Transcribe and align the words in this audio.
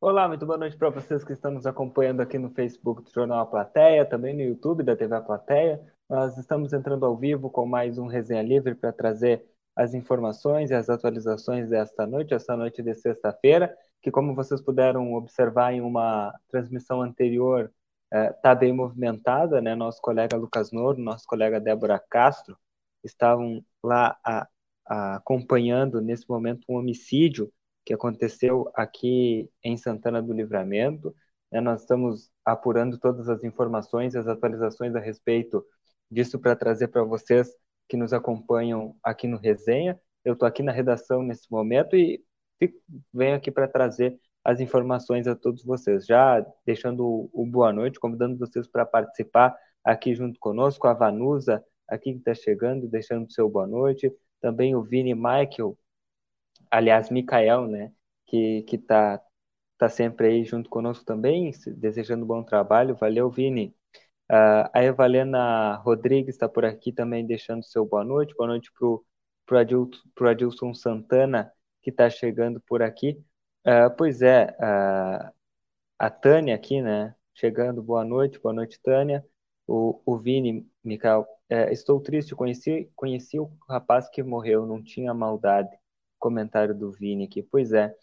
Olá, 0.00 0.28
muito 0.28 0.46
boa 0.46 0.56
noite 0.56 0.76
para 0.76 0.90
vocês 0.90 1.24
que 1.24 1.32
estão 1.32 1.50
nos 1.50 1.66
acompanhando 1.66 2.20
aqui 2.20 2.38
no 2.38 2.50
Facebook 2.50 3.02
do 3.02 3.10
Jornal 3.10 3.40
A 3.40 3.46
Plateia, 3.46 4.06
também 4.06 4.32
no 4.32 4.42
YouTube 4.42 4.84
da 4.84 4.94
TV 4.94 5.12
A 5.16 5.20
Plateia. 5.20 5.80
Nós 6.08 6.38
estamos 6.38 6.72
entrando 6.72 7.04
ao 7.04 7.16
vivo 7.16 7.50
com 7.50 7.66
mais 7.66 7.98
um 7.98 8.06
Resenha 8.06 8.42
Livre 8.42 8.76
para 8.76 8.92
trazer 8.92 9.44
as 9.74 9.94
informações 9.94 10.70
e 10.70 10.74
as 10.74 10.88
atualizações 10.88 11.70
desta 11.70 12.06
noite, 12.06 12.32
esta 12.32 12.56
noite 12.56 12.80
de 12.80 12.94
sexta-feira, 12.94 13.76
que 14.00 14.08
como 14.08 14.36
vocês 14.36 14.60
puderam 14.60 15.14
observar 15.14 15.72
em 15.74 15.80
uma 15.80 16.32
transmissão 16.48 17.02
anterior, 17.02 17.72
está 18.12 18.52
eh, 18.52 18.54
bem 18.54 18.72
movimentada, 18.72 19.60
né? 19.60 19.74
Nosso 19.74 20.00
colega 20.00 20.36
Lucas 20.36 20.70
Noro, 20.70 20.98
nosso 20.98 21.26
colega 21.26 21.60
Débora 21.60 22.00
Castro 22.08 22.56
estavam 23.02 23.64
lá 23.82 24.16
a, 24.24 24.48
a, 24.86 25.16
acompanhando 25.16 26.00
nesse 26.00 26.28
momento 26.28 26.64
um 26.68 26.76
homicídio 26.76 27.52
que 27.88 27.94
aconteceu 27.94 28.70
aqui 28.74 29.50
em 29.64 29.74
Santana 29.78 30.20
do 30.20 30.34
Livramento. 30.34 31.14
Né? 31.50 31.58
Nós 31.58 31.80
estamos 31.80 32.30
apurando 32.44 32.98
todas 32.98 33.30
as 33.30 33.42
informações 33.42 34.14
as 34.14 34.28
atualizações 34.28 34.94
a 34.94 35.00
respeito 35.00 35.64
disso 36.10 36.38
para 36.38 36.54
trazer 36.54 36.88
para 36.88 37.02
vocês 37.02 37.50
que 37.88 37.96
nos 37.96 38.12
acompanham 38.12 38.94
aqui 39.02 39.26
no 39.26 39.38
Resenha. 39.38 39.98
Eu 40.22 40.34
estou 40.34 40.46
aqui 40.46 40.62
na 40.62 40.70
redação 40.70 41.22
nesse 41.22 41.50
momento 41.50 41.96
e 41.96 42.22
fico, 42.58 42.78
venho 43.10 43.34
aqui 43.34 43.50
para 43.50 43.66
trazer 43.66 44.20
as 44.44 44.60
informações 44.60 45.26
a 45.26 45.34
todos 45.34 45.64
vocês. 45.64 46.04
Já 46.04 46.44
deixando 46.66 47.30
o 47.32 47.46
boa 47.46 47.72
noite, 47.72 47.98
convidando 47.98 48.36
vocês 48.36 48.68
para 48.68 48.84
participar 48.84 49.56
aqui 49.82 50.14
junto 50.14 50.38
conosco, 50.38 50.86
a 50.86 50.92
Vanusa, 50.92 51.64
aqui 51.88 52.12
que 52.12 52.18
está 52.18 52.34
chegando, 52.34 52.86
deixando 52.86 53.26
o 53.26 53.32
seu 53.32 53.48
boa 53.48 53.66
noite. 53.66 54.12
Também 54.42 54.76
o 54.76 54.82
Vini 54.82 55.14
Michael, 55.14 55.74
aliás, 56.70 57.10
Mikael, 57.10 57.66
né, 57.66 57.92
que 58.26 58.62
que 58.62 58.78
tá 58.78 59.20
tá 59.78 59.88
sempre 59.88 60.26
aí 60.28 60.44
junto 60.44 60.68
conosco 60.70 61.04
também, 61.04 61.52
desejando 61.76 62.26
bom 62.26 62.42
trabalho. 62.42 62.96
Valeu, 62.96 63.30
Vini. 63.30 63.74
Uh, 64.30 64.68
a 64.74 64.84
Evalena 64.84 65.76
Rodrigues 65.76 66.34
está 66.34 66.48
por 66.48 66.64
aqui 66.64 66.92
também 66.92 67.26
deixando 67.26 67.64
seu 67.64 67.86
boa 67.86 68.04
noite. 68.04 68.34
Boa 68.36 68.48
noite 68.48 68.70
para 68.76 68.86
o 68.86 69.04
Adilson, 69.58 69.90
pro 70.14 70.28
Adilson 70.28 70.74
Santana, 70.74 71.52
que 71.82 71.90
está 71.90 72.10
chegando 72.10 72.60
por 72.60 72.82
aqui. 72.82 73.22
Uh, 73.66 73.94
pois 73.96 74.22
é, 74.22 74.56
uh, 74.60 75.32
a 75.98 76.10
Tânia 76.10 76.54
aqui, 76.54 76.82
né? 76.82 77.14
Chegando, 77.34 77.82
boa 77.82 78.04
noite, 78.04 78.38
boa 78.40 78.52
noite, 78.52 78.80
Tânia. 78.82 79.24
O, 79.66 80.00
o 80.04 80.18
Vini, 80.18 80.68
Mikael, 80.84 81.26
é, 81.48 81.72
estou 81.72 82.00
triste, 82.00 82.34
conheci, 82.34 82.90
conheci 82.96 83.38
o 83.38 83.50
rapaz 83.68 84.08
que 84.08 84.22
morreu, 84.22 84.66
não 84.66 84.82
tinha 84.82 85.14
maldade 85.14 85.70
comentário 86.18 86.74
do 86.74 86.90
Vini 86.92 87.24
aqui. 87.24 87.42
Pois 87.42 87.72
é, 87.72 87.94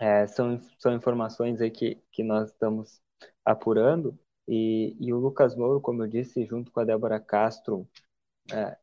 é 0.00 0.26
são, 0.26 0.60
são 0.78 0.94
informações 0.94 1.60
aí 1.60 1.70
que, 1.70 1.96
que 2.12 2.22
nós 2.22 2.50
estamos 2.50 3.00
apurando 3.44 4.18
e, 4.48 4.96
e 5.00 5.12
o 5.12 5.18
Lucas 5.18 5.54
Mouro, 5.56 5.80
como 5.80 6.02
eu 6.02 6.08
disse, 6.08 6.44
junto 6.46 6.70
com 6.72 6.80
a 6.80 6.84
Débora 6.84 7.20
Castro, 7.20 7.88
é, 8.52 8.76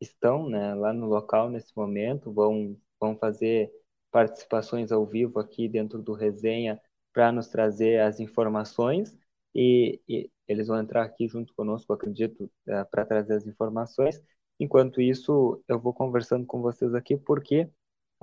estão 0.00 0.48
né, 0.48 0.74
lá 0.74 0.92
no 0.92 1.06
local 1.06 1.50
nesse 1.50 1.76
momento, 1.76 2.32
vão, 2.32 2.76
vão 3.00 3.16
fazer 3.16 3.70
participações 4.10 4.92
ao 4.92 5.04
vivo 5.06 5.38
aqui 5.40 5.68
dentro 5.68 6.02
do 6.02 6.14
resenha 6.14 6.80
para 7.12 7.32
nos 7.32 7.48
trazer 7.48 8.00
as 8.00 8.20
informações 8.20 9.16
e, 9.54 10.00
e, 10.08 10.30
eles 10.48 10.68
vão 10.68 10.78
entrar 10.78 11.04
aqui 11.04 11.28
junto 11.28 11.54
conosco, 11.54 11.92
acredito, 11.92 12.50
é, 12.66 12.84
para 12.84 13.06
trazer 13.06 13.34
as 13.34 13.46
informações. 13.46 14.22
Enquanto 14.58 15.00
isso, 15.00 15.62
eu 15.68 15.80
vou 15.80 15.92
conversando 15.94 16.46
com 16.46 16.60
vocês 16.60 16.94
aqui 16.94 17.16
porque 17.16 17.68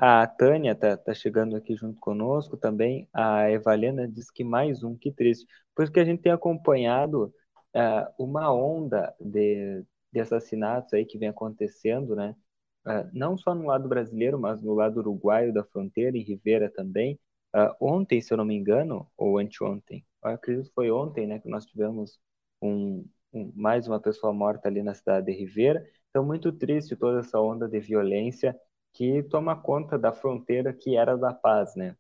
a 0.04 0.26
Tânia 0.26 0.74
tá, 0.74 0.98
tá 0.98 1.14
chegando 1.14 1.56
aqui 1.56 1.76
junto 1.76 2.00
conosco 2.00 2.58
também. 2.58 3.08
A 3.14 3.52
Evalena 3.52 4.08
diz 4.08 4.32
que 4.32 4.44
mais 4.44 4.84
um, 4.84 4.98
que 4.98 5.12
triste. 5.12 5.46
Porque 5.76 6.00
a 6.00 6.04
gente 6.04 6.24
tem 6.24 6.32
acompanhado 6.32 7.32
uh, 7.76 8.12
uma 8.18 8.52
onda 8.52 9.14
de, 9.20 9.86
de 10.12 10.20
assassinatos 10.20 10.92
aí 10.94 11.06
que 11.06 11.20
vem 11.20 11.30
acontecendo, 11.30 12.16
né? 12.16 12.36
Uh, 12.84 13.08
não 13.14 13.38
só 13.38 13.53
no 13.53 13.68
lado 13.68 13.88
brasileiro, 13.88 14.40
mas 14.40 14.59
no 14.59 14.74
lado 14.74 14.98
uruguaio 14.98 15.53
da 15.53 15.64
fronteira, 15.64 16.18
em 16.18 16.24
Rivera 16.24 16.68
também. 16.72 17.20
Uh, 17.56 17.75
ontem, 17.80 18.20
se 18.22 18.34
eu 18.34 18.38
não 18.38 18.46
me 18.46 18.56
engano, 18.56 19.08
ou 19.16 19.38
anteontem, 19.38 20.04
eu 20.24 20.31
acredito 20.31 20.70
que 20.70 20.74
foi 20.74 20.90
ontem, 20.90 21.28
né, 21.28 21.38
que 21.40 21.48
nós 21.48 21.64
tivemos 21.68 22.20
um, 22.59 23.06
um, 23.31 23.52
mais 23.56 23.88
uma 23.88 24.00
pessoa 24.00 24.34
morta 24.34 24.68
ali 24.68 24.81
na 24.81 24.96
cidade 24.96 25.28
de 25.28 25.34
Rivera. 25.34 25.86
Então, 26.09 26.25
muito 26.25 26.52
triste 26.52 26.96
toda 26.96 27.20
essa 27.20 27.40
onda 27.40 27.68
de 27.68 27.80
violência 27.80 28.59
que 28.94 29.24
toma 29.24 29.56
conta 29.56 29.97
da 29.97 30.12
fronteira 30.12 30.74
que 30.74 30.96
era 30.96 31.18
da 31.18 31.34
paz, 31.34 31.75
né? 31.75 31.96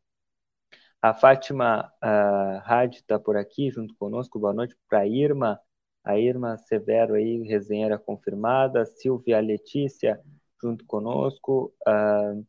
A 1.01 1.13
Fátima 1.13 1.91
uh, 2.03 2.61
Hadi 2.63 2.97
está 2.97 3.17
por 3.19 3.35
aqui 3.35 3.71
junto 3.71 3.95
conosco. 3.95 4.39
Boa 4.39 4.53
noite 4.53 4.75
para 4.87 4.99
a 4.99 5.07
Irma. 5.07 5.59
A 6.03 6.17
Irma 6.19 6.57
Severo 6.57 7.15
aí, 7.15 7.41
resenheira 7.43 7.97
confirmada. 7.97 8.85
Silvia 8.85 9.39
Letícia 9.39 10.21
junto 10.61 10.85
conosco. 10.85 11.73
Uh, 11.87 12.45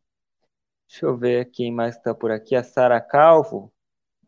deixa 0.87 1.05
eu 1.05 1.17
ver 1.17 1.49
quem 1.51 1.71
mais 1.71 1.95
está 1.95 2.13
por 2.13 2.29
aqui. 2.29 2.55
A 2.55 2.63
Sara 2.63 3.01
Calvo. 3.01 3.73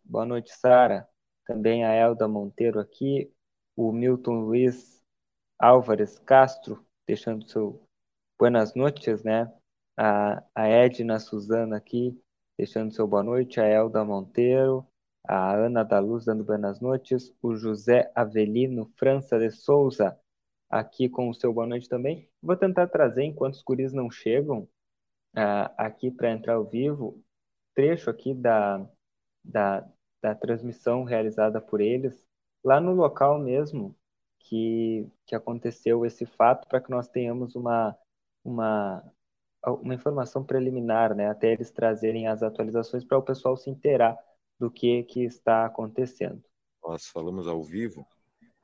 Boa 0.03 0.25
noite, 0.25 0.51
Sara. 0.55 1.07
Também 1.45 1.85
a 1.85 1.93
Elda 1.93 2.27
Monteiro 2.27 2.79
aqui. 2.79 3.31
O 3.75 3.91
Milton 3.91 4.39
Luiz 4.39 5.03
Álvares 5.59 6.17
Castro, 6.19 6.85
deixando 7.05 7.47
seu 7.47 7.87
buenas 8.39 8.73
noites, 8.73 9.23
né? 9.23 9.51
A, 9.97 10.43
a 10.53 10.67
Edna 10.67 11.19
Suzana 11.19 11.77
aqui, 11.77 12.19
deixando 12.57 12.93
seu 12.93 13.07
boa 13.07 13.23
noite, 13.23 13.59
a 13.59 13.65
Elda 13.65 14.03
Monteiro, 14.03 14.85
a 15.27 15.55
Ana 15.55 15.83
da 15.83 15.99
Luz 15.99 16.25
dando 16.25 16.43
boas 16.43 16.79
noites, 16.79 17.33
o 17.41 17.55
José 17.55 18.11
Avelino 18.15 18.91
França 18.97 19.39
de 19.39 19.49
Souza 19.51 20.19
aqui 20.69 21.09
com 21.09 21.29
o 21.29 21.33
seu 21.33 21.53
boa 21.53 21.65
noite 21.65 21.89
também. 21.89 22.29
Vou 22.41 22.55
tentar 22.55 22.87
trazer, 22.87 23.23
enquanto 23.23 23.55
os 23.55 23.63
guris 23.63 23.93
não 23.93 24.09
chegam, 24.09 24.67
uh, 25.35 25.71
aqui 25.77 26.11
para 26.11 26.31
entrar 26.31 26.55
ao 26.55 26.65
vivo, 26.65 27.23
trecho 27.73 28.09
aqui 28.09 28.33
da, 28.33 28.87
da, 29.43 29.87
da 30.21 30.35
transmissão 30.35 31.03
realizada 31.03 31.61
por 31.61 31.81
eles, 31.81 32.25
lá 32.63 32.79
no 32.79 32.93
local 32.93 33.39
mesmo 33.39 33.95
que, 34.39 35.07
que 35.25 35.35
aconteceu 35.35 36.05
esse 36.05 36.25
fato, 36.25 36.67
para 36.67 36.81
que 36.81 36.91
nós 36.91 37.07
tenhamos 37.07 37.55
uma, 37.55 37.97
uma, 38.43 39.03
uma 39.71 39.95
informação 39.95 40.43
preliminar, 40.43 41.15
né, 41.15 41.29
até 41.29 41.51
eles 41.51 41.71
trazerem 41.71 42.27
as 42.27 42.43
atualizações 42.43 43.03
para 43.03 43.17
o 43.17 43.23
pessoal 43.23 43.57
se 43.57 43.69
inteirar 43.69 44.17
do 44.59 44.71
que, 44.71 45.03
que 45.03 45.23
está 45.23 45.65
acontecendo. 45.65 46.43
Nós 46.83 47.07
falamos 47.07 47.47
ao 47.47 47.63
vivo, 47.63 48.05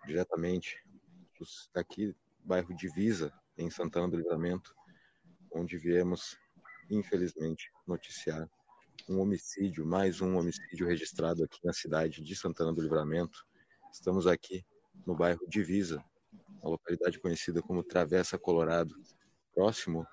diretamente, 0.06 0.78
daqui, 1.74 2.16
bairro 2.44 2.76
Divisa, 2.76 3.34
em 3.58 3.70
Santana 3.70 4.08
do 4.08 4.18
Livramento, 4.18 4.74
onde 5.52 5.78
viemos, 5.78 6.38
infelizmente, 6.90 7.70
noticiar 7.86 8.50
um 9.10 9.20
homicídio, 9.20 9.86
mais 9.86 10.22
um 10.22 10.38
homicídio 10.38 10.88
registrado 10.88 11.44
aqui 11.44 11.60
na 11.64 11.74
cidade 11.74 12.22
de 12.22 12.36
Santana 12.36 12.72
do 12.72 12.82
Livramento. 12.82 13.46
Estamos 13.92 14.28
aqui 14.28 14.64
no 15.06 15.16
bairro 15.16 15.46
Divisa, 15.48 16.04
uma 16.62 16.72
localidade 16.72 17.20
conhecida 17.20 17.62
como 17.62 17.84
Travessa 17.84 18.38
Colorado, 18.38 18.96
próximo 19.54 20.06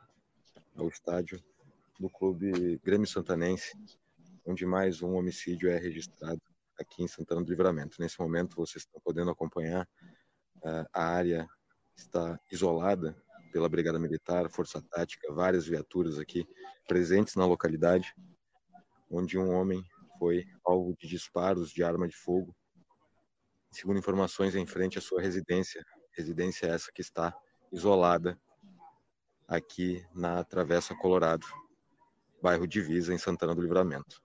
ao 0.78 0.88
estádio 0.88 1.42
do 1.98 2.08
clube 2.08 2.78
Grêmio 2.84 3.06
Santanense, 3.06 3.76
onde 4.46 4.64
mais 4.64 5.02
um 5.02 5.14
homicídio 5.16 5.68
é 5.68 5.76
registrado 5.76 6.40
aqui 6.78 7.02
em 7.02 7.08
Santana 7.08 7.42
do 7.42 7.50
Livramento. 7.50 8.00
Nesse 8.00 8.20
momento, 8.20 8.54
vocês 8.54 8.84
estão 8.84 9.00
podendo 9.02 9.30
acompanhar 9.30 9.88
uh, 10.58 10.86
a 10.92 11.04
área 11.04 11.48
está 11.96 12.38
isolada 12.52 13.20
pela 13.52 13.68
Brigada 13.68 13.98
Militar, 13.98 14.48
Força 14.48 14.80
Tática, 14.80 15.32
várias 15.32 15.66
viaturas 15.66 16.16
aqui 16.16 16.46
presentes 16.86 17.34
na 17.34 17.44
localidade, 17.44 18.14
onde 19.10 19.36
um 19.36 19.50
homem 19.50 19.82
foi 20.16 20.44
alvo 20.64 20.94
de 20.96 21.08
disparos 21.08 21.70
de 21.72 21.82
arma 21.82 22.06
de 22.06 22.14
fogo. 22.14 22.54
Segundo 23.72 23.98
informações, 23.98 24.54
em 24.54 24.64
frente 24.64 24.96
à 24.96 25.00
sua 25.00 25.20
residência, 25.20 25.84
residência 26.12 26.66
essa 26.66 26.92
que 26.92 27.02
está 27.02 27.36
isolada 27.72 28.38
aqui 29.48 30.06
na 30.14 30.44
Travessa 30.44 30.94
Colorado, 30.94 31.46
bairro 32.42 32.66
Divisa, 32.66 33.14
em 33.14 33.18
Santana 33.18 33.54
do 33.54 33.62
Livramento. 33.62 34.22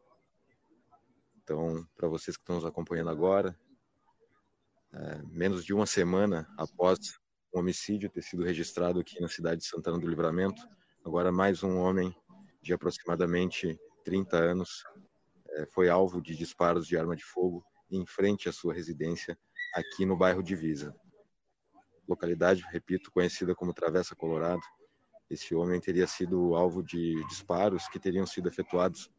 Então, 1.42 1.88
para 1.96 2.10
vocês 2.10 2.36
que 2.36 2.44
estão 2.44 2.58
nos 2.58 2.66
acompanhando 2.66 3.10
agora, 3.10 3.58
é, 4.92 5.22
menos 5.24 5.64
de 5.64 5.74
uma 5.74 5.86
semana 5.86 6.48
após 6.58 7.18
um 7.56 7.60
homicídio 7.60 8.10
ter 8.10 8.22
sido 8.22 8.44
registrado 8.44 9.00
aqui 9.00 9.20
na 9.22 9.30
cidade 9.30 9.62
de 9.62 9.68
Santana 9.68 9.98
do 9.98 10.08
Livramento, 10.08 10.62
agora 11.06 11.32
mais 11.32 11.64
um 11.64 11.78
homem 11.78 12.14
de 12.62 12.74
aproximadamente 12.74 13.80
30 14.04 14.38
anos 14.38 14.84
é, 15.52 15.66
foi 15.68 15.88
alvo 15.90 16.22
de 16.22 16.36
disparos 16.36 16.86
de 16.86 16.98
arma 16.98 17.16
de 17.16 17.24
fogo 17.24 17.66
em 17.90 18.06
frente 18.06 18.50
à 18.50 18.52
sua 18.52 18.74
residência 18.74 19.38
aqui 19.74 20.06
no 20.06 20.18
bairro 20.18 20.44
Divisa. 20.44 20.94
Localidade, 22.08 22.64
repito, 22.70 23.12
conhecida 23.12 23.56
como 23.56 23.74
Travessa 23.74 24.16
Colorado, 24.16 24.62
esse 25.30 25.56
homem 25.56 25.80
teria 25.80 26.08
sido 26.08 26.56
alvo 26.56 26.84
de 26.84 27.16
disparos 27.28 27.88
que 27.88 28.00
teriam 28.00 28.26
sido 28.26 28.48
efetuados 28.48 29.10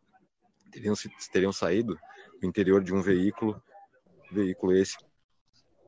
teriam, 0.70 0.94
teriam 1.32 1.52
saído 1.52 1.96
do 2.40 2.46
interior 2.46 2.82
de 2.82 2.92
um 2.92 3.00
veículo, 3.00 3.60
veículo 4.32 4.72
esse 4.72 4.96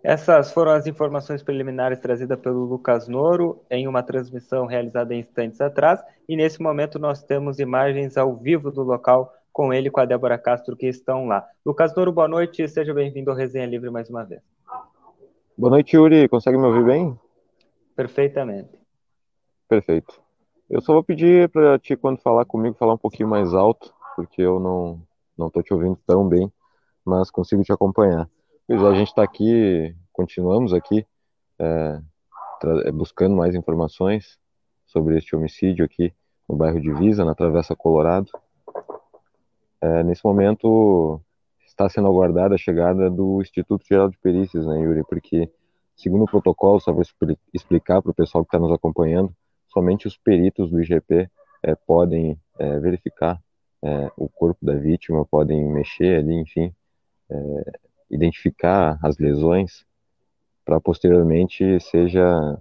essas 0.02 0.52
foram 0.52 0.70
as 0.70 0.86
informações 0.86 1.42
preliminares 1.42 1.98
trazidas 1.98 2.38
pelo 2.38 2.64
Lucas 2.64 3.08
Noro 3.08 3.64
em 3.68 3.88
uma 3.88 4.04
transmissão 4.04 4.64
realizada 4.64 5.12
em 5.12 5.18
instantes 5.18 5.60
atrás. 5.60 6.00
E 6.28 6.36
nesse 6.36 6.62
momento 6.62 6.96
nós 6.96 7.24
temos 7.24 7.58
imagens 7.58 8.16
ao 8.16 8.36
vivo 8.36 8.70
do 8.70 8.84
local 8.84 9.34
com 9.52 9.74
ele 9.74 9.88
e 9.88 9.90
com 9.90 9.98
a 9.98 10.04
Débora 10.04 10.38
Castro 10.38 10.76
que 10.76 10.86
estão 10.86 11.26
lá. 11.26 11.44
Lucas 11.64 11.92
Noro, 11.96 12.12
boa 12.12 12.28
noite 12.28 12.62
e 12.62 12.69
seja 12.69 12.94
bem-vindo 12.94 13.32
ao 13.32 13.36
Resenha 13.36 13.66
Livre 13.66 13.90
mais 13.90 14.08
uma 14.08 14.22
vez. 14.22 14.42
Boa 15.58 15.70
noite, 15.70 15.96
Yuri. 15.96 16.28
Consegue 16.28 16.56
me 16.56 16.66
ouvir 16.66 16.84
bem? 16.84 17.19
Perfeitamente. 17.96 18.75
Perfeito. 19.68 20.20
Eu 20.68 20.80
só 20.80 20.92
vou 20.92 21.02
pedir 21.02 21.48
para 21.48 21.78
ti, 21.78 21.96
quando 21.96 22.18
falar 22.20 22.44
comigo, 22.44 22.76
falar 22.76 22.94
um 22.94 22.98
pouquinho 22.98 23.28
mais 23.28 23.54
alto, 23.54 23.92
porque 24.16 24.42
eu 24.42 24.58
não 24.58 25.00
não 25.36 25.48
estou 25.48 25.62
te 25.62 25.74
ouvindo 25.74 25.98
tão 26.06 26.26
bem, 26.26 26.50
mas 27.04 27.30
consigo 27.30 27.62
te 27.62 27.70
acompanhar. 27.70 28.28
Pois 28.66 28.80
é, 28.80 28.86
a 28.86 28.94
gente 28.94 29.08
está 29.08 29.22
aqui, 29.22 29.94
continuamos 30.12 30.72
aqui 30.72 31.06
é, 31.58 32.00
é, 32.86 32.90
buscando 32.92 33.36
mais 33.36 33.54
informações 33.54 34.38
sobre 34.86 35.16
este 35.18 35.36
homicídio 35.36 35.84
aqui 35.84 36.12
no 36.48 36.56
bairro 36.56 36.80
de 36.80 36.92
Visa, 36.94 37.24
na 37.24 37.34
Travessa 37.34 37.76
Colorado. 37.76 38.30
É, 39.80 40.02
nesse 40.02 40.24
momento 40.24 41.20
está 41.66 41.88
sendo 41.88 42.08
aguardada 42.08 42.54
a 42.54 42.58
chegada 42.58 43.10
do 43.10 43.42
Instituto 43.42 43.84
Geral 43.86 44.08
de 44.08 44.16
Perícias, 44.19 44.66
né, 44.66 44.80
Yuri? 44.80 45.04
Porque, 45.04 45.50
segundo 45.94 46.24
o 46.24 46.30
protocolo, 46.30 46.80
só 46.80 46.92
vou 46.92 47.02
explicar 47.52 48.00
para 48.00 48.10
o 48.10 48.14
pessoal 48.14 48.42
que 48.44 48.48
está 48.48 48.58
nos 48.58 48.72
acompanhando, 48.72 49.34
somente 49.76 50.06
os 50.06 50.17
peritos 50.17 50.70
do 50.70 50.81
IGP 50.81 51.31
é, 51.62 51.75
podem 51.75 52.40
é, 52.58 52.78
verificar 52.78 53.38
é, 53.84 54.11
o 54.17 54.26
corpo 54.26 54.64
da 54.64 54.75
vítima, 54.75 55.26
podem 55.26 55.69
mexer 55.69 56.20
ali, 56.20 56.32
enfim, 56.32 56.75
identificar 58.08 58.99
as 59.02 59.19
lesões 59.19 59.84
para 60.64 60.81
posteriormente 60.81 61.81
seja 61.81 62.56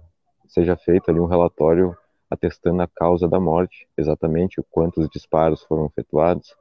seja 0.48 0.76
feito 0.76 1.08
ali 1.08 1.20
um 1.20 1.26
relatório 1.26 1.96
atestando 2.28 2.82
a 2.82 2.88
causa 2.88 3.28
da 3.28 3.38
morte, 3.38 3.88
exatamente 3.96 4.60
quantos 4.70 5.08
disparos 5.08 5.62
foram 5.62 5.86
efetuados, 5.86 6.52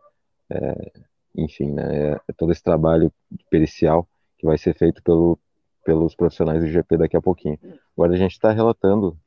enfim, 1.35 1.71
né, 1.71 2.11
é, 2.11 2.21
é 2.27 2.33
todo 2.37 2.51
esse 2.51 2.61
trabalho 2.61 3.11
pericial 3.49 4.07
que 4.37 4.45
vai 4.45 4.57
ser 4.57 4.75
feito 4.75 5.01
pelo, 5.01 5.37
pelos 5.83 6.15
profissionais 6.15 6.61
do 6.61 6.67
GP 6.67 6.97
daqui 6.97 7.17
a 7.17 7.21
pouquinho. 7.21 7.57
Agora 7.97 8.13
a 8.13 8.17
gente 8.17 8.33
está 8.33 8.51
relatando, 8.51 9.17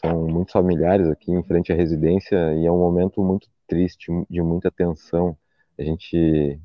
são 0.00 0.26
muitos 0.26 0.52
familiares 0.52 1.06
aqui 1.08 1.30
em 1.30 1.42
frente 1.42 1.72
à 1.72 1.76
residência 1.76 2.54
e 2.54 2.66
é 2.66 2.72
um 2.72 2.78
momento 2.78 3.22
muito 3.22 3.48
triste, 3.66 4.10
de 4.28 4.42
muita 4.42 4.70
tensão. 4.70 5.36
A 5.78 5.82
gente 5.82 6.60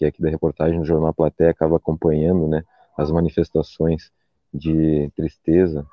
que 0.00 0.06
é 0.06 0.08
aqui 0.08 0.22
da 0.22 0.30
reportagem 0.30 0.78
do 0.78 0.86
Jornal 0.86 1.12
Platéia 1.12 1.50
acaba 1.50 1.76
acompanhando 1.76 2.48
né, 2.48 2.64
as 2.96 3.10
manifestações 3.10 4.10
de 4.52 5.12
tristeza 5.14 5.86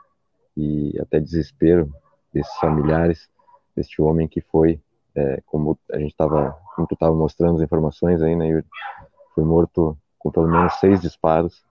e 0.56 0.98
até 1.01 1.19
desespero 1.19 1.94
desses 2.34 2.56
familiares, 2.56 3.30
deste 3.75 4.01
homem 4.01 4.25
que 4.25 4.39
foi, 4.39 4.80
é, 5.13 5.42
como 5.45 5.78
a 5.92 6.00
gente 6.00 6.12
estava, 6.12 6.57
como 6.74 6.88
tu 6.88 6.94
estava 6.94 7.13
mostrando 7.13 7.57
as 7.57 7.62
informações 7.62 8.22
aí, 8.22 8.34
né, 8.34 8.48
Yuri, 8.48 8.66
foi 9.36 9.44
morto 9.44 9.98
com 10.18 10.31
pelo 10.31 10.48
menos 10.48 10.74
seis 10.75 11.01
disparos 11.01 11.62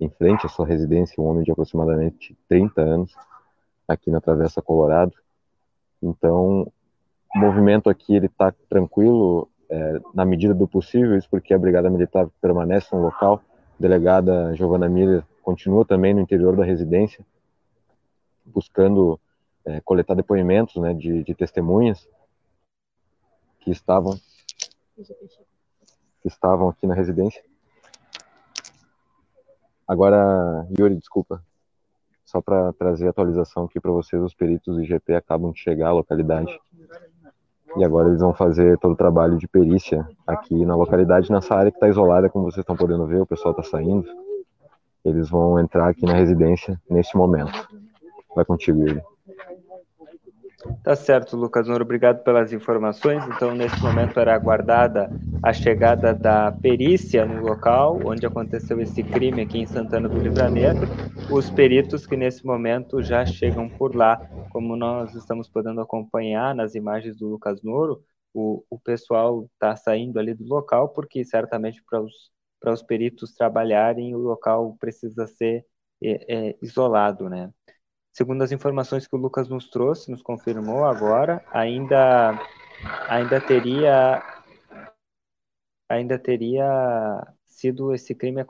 em 0.00 0.08
frente 0.08 0.46
à 0.46 0.48
sua 0.48 0.66
residência, 0.66 1.22
um 1.22 1.26
homem 1.26 1.44
de 1.44 1.52
aproximadamente 1.52 2.34
30 2.48 2.80
anos, 2.80 3.14
aqui 3.86 4.10
na 4.10 4.20
Travessa 4.20 4.62
Colorado. 4.62 5.12
Então, 6.02 6.70
o 7.34 7.38
movimento 7.38 7.88
aqui 7.90 8.14
ele 8.14 8.26
está 8.26 8.52
tranquilo, 8.68 9.48
é, 9.68 10.00
na 10.12 10.24
medida 10.24 10.54
do 10.54 10.68
possível, 10.68 11.16
isso 11.16 11.28
porque 11.28 11.54
a 11.54 11.58
Brigada 11.58 11.90
Militar 11.90 12.28
permanece 12.40 12.94
no 12.94 13.02
local, 13.02 13.42
a 13.78 13.82
delegada 13.82 14.54
Giovana 14.54 14.88
Miller 14.88 15.24
continua 15.42 15.84
também 15.84 16.14
no 16.14 16.20
interior 16.20 16.56
da 16.56 16.64
residência, 16.64 17.24
buscando 18.44 19.18
é, 19.64 19.80
coletar 19.80 20.14
depoimentos 20.14 20.76
né, 20.76 20.94
de, 20.94 21.22
de 21.22 21.34
testemunhas 21.34 22.08
que 23.60 23.70
estavam 23.70 24.18
que 26.20 26.28
estavam 26.28 26.68
aqui 26.68 26.86
na 26.86 26.94
residência. 26.94 27.42
Agora, 29.86 30.66
Yuri, 30.78 30.96
desculpa, 30.96 31.44
só 32.34 32.42
para 32.42 32.72
trazer 32.72 33.06
atualização 33.06 33.66
aqui 33.66 33.78
para 33.78 33.92
vocês, 33.92 34.20
os 34.20 34.34
peritos 34.34 34.74
do 34.74 34.82
IGP 34.82 35.14
acabam 35.14 35.52
de 35.52 35.60
chegar 35.60 35.90
à 35.90 35.92
localidade 35.92 36.58
e 37.76 37.84
agora 37.84 38.08
eles 38.08 38.20
vão 38.20 38.34
fazer 38.34 38.76
todo 38.78 38.92
o 38.92 38.96
trabalho 38.96 39.38
de 39.38 39.46
perícia 39.46 40.04
aqui 40.26 40.66
na 40.66 40.74
localidade, 40.74 41.30
nessa 41.30 41.54
área 41.54 41.70
que 41.70 41.76
está 41.76 41.88
isolada, 41.88 42.28
como 42.28 42.44
vocês 42.44 42.62
estão 42.62 42.76
podendo 42.76 43.06
ver, 43.06 43.20
o 43.20 43.26
pessoal 43.26 43.52
está 43.52 43.62
saindo. 43.62 44.04
Eles 45.04 45.30
vão 45.30 45.60
entrar 45.60 45.88
aqui 45.88 46.04
na 46.04 46.14
residência 46.14 46.80
neste 46.90 47.16
momento. 47.16 47.68
Vai 48.34 48.44
contigo, 48.44 48.80
Yuri. 48.80 49.02
Tá 50.82 50.94
certo, 50.94 51.36
Lucas 51.36 51.66
Noro, 51.66 51.84
obrigado 51.84 52.22
pelas 52.22 52.52
informações. 52.52 53.24
Então, 53.26 53.54
nesse 53.54 53.82
momento 53.82 54.20
era 54.20 54.34
aguardada 54.34 55.10
a 55.42 55.52
chegada 55.52 56.14
da 56.14 56.52
perícia 56.52 57.24
no 57.26 57.42
local 57.42 58.00
onde 58.04 58.26
aconteceu 58.26 58.80
esse 58.80 59.02
crime 59.02 59.42
aqui 59.42 59.58
em 59.58 59.66
Santana 59.66 60.08
do 60.08 60.18
Livramento. 60.18 60.86
Os 61.30 61.50
peritos 61.50 62.06
que 62.06 62.16
nesse 62.16 62.44
momento 62.44 63.02
já 63.02 63.24
chegam 63.24 63.68
por 63.68 63.94
lá, 63.94 64.20
como 64.50 64.76
nós 64.76 65.14
estamos 65.14 65.48
podendo 65.48 65.80
acompanhar 65.80 66.54
nas 66.54 66.74
imagens 66.74 67.16
do 67.18 67.28
Lucas 67.28 67.62
Noro, 67.62 68.02
o, 68.32 68.64
o 68.68 68.78
pessoal 68.78 69.48
está 69.52 69.76
saindo 69.76 70.18
ali 70.18 70.34
do 70.34 70.44
local 70.44 70.88
porque 70.90 71.24
certamente 71.24 71.82
para 71.88 72.00
os 72.00 72.32
para 72.64 72.72
os 72.72 72.82
peritos 72.82 73.34
trabalharem 73.34 74.14
o 74.14 74.18
local 74.18 74.74
precisa 74.80 75.26
ser 75.26 75.66
é, 76.02 76.48
é, 76.48 76.56
isolado, 76.62 77.28
né? 77.28 77.50
Segundo 78.14 78.42
as 78.42 78.52
informações 78.52 79.06
que 79.08 79.16
o 79.16 79.18
Lucas 79.18 79.48
nos 79.48 79.68
trouxe, 79.68 80.10
nos 80.10 80.22
confirmou 80.22 80.84
agora, 80.84 81.44
ainda 81.52 82.38
ainda 83.08 83.40
teria 83.40 84.22
ainda 85.88 86.18
teria 86.18 87.26
sido 87.44 87.92
esse 87.92 88.14
crime 88.14 88.40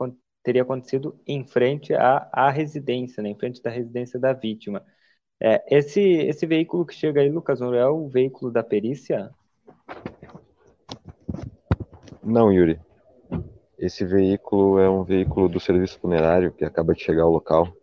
teria 0.43 0.63
acontecido 0.63 1.19
em 1.27 1.47
frente 1.47 1.95
à, 1.95 2.29
à 2.31 2.51
residência, 2.51 3.23
né, 3.23 3.31
em 3.31 3.39
frente 3.39 3.63
da 3.63 3.71
residência 3.71 4.21
da 4.21 4.35
vítima. 4.35 4.85
É, 5.43 5.65
esse 5.75 6.01
esse 6.01 6.47
veículo 6.47 6.85
que 6.85 6.95
chega 6.95 7.23
aí, 7.23 7.31
Lucas, 7.31 7.59
não 7.59 7.73
é 7.75 7.89
o 7.89 8.07
veículo 8.07 8.53
da 8.53 8.63
perícia? 8.63 9.31
Não, 12.23 12.53
Yuri. 12.53 12.79
Esse 13.79 14.05
veículo 14.05 14.79
é 14.79 14.89
um 14.89 15.03
veículo 15.03 15.49
do 15.49 15.59
serviço 15.59 15.99
funerário 15.99 16.53
que 16.53 16.65
acaba 16.65 16.95
de 16.95 17.03
chegar 17.03 17.23
ao 17.23 17.33
local 17.33 17.75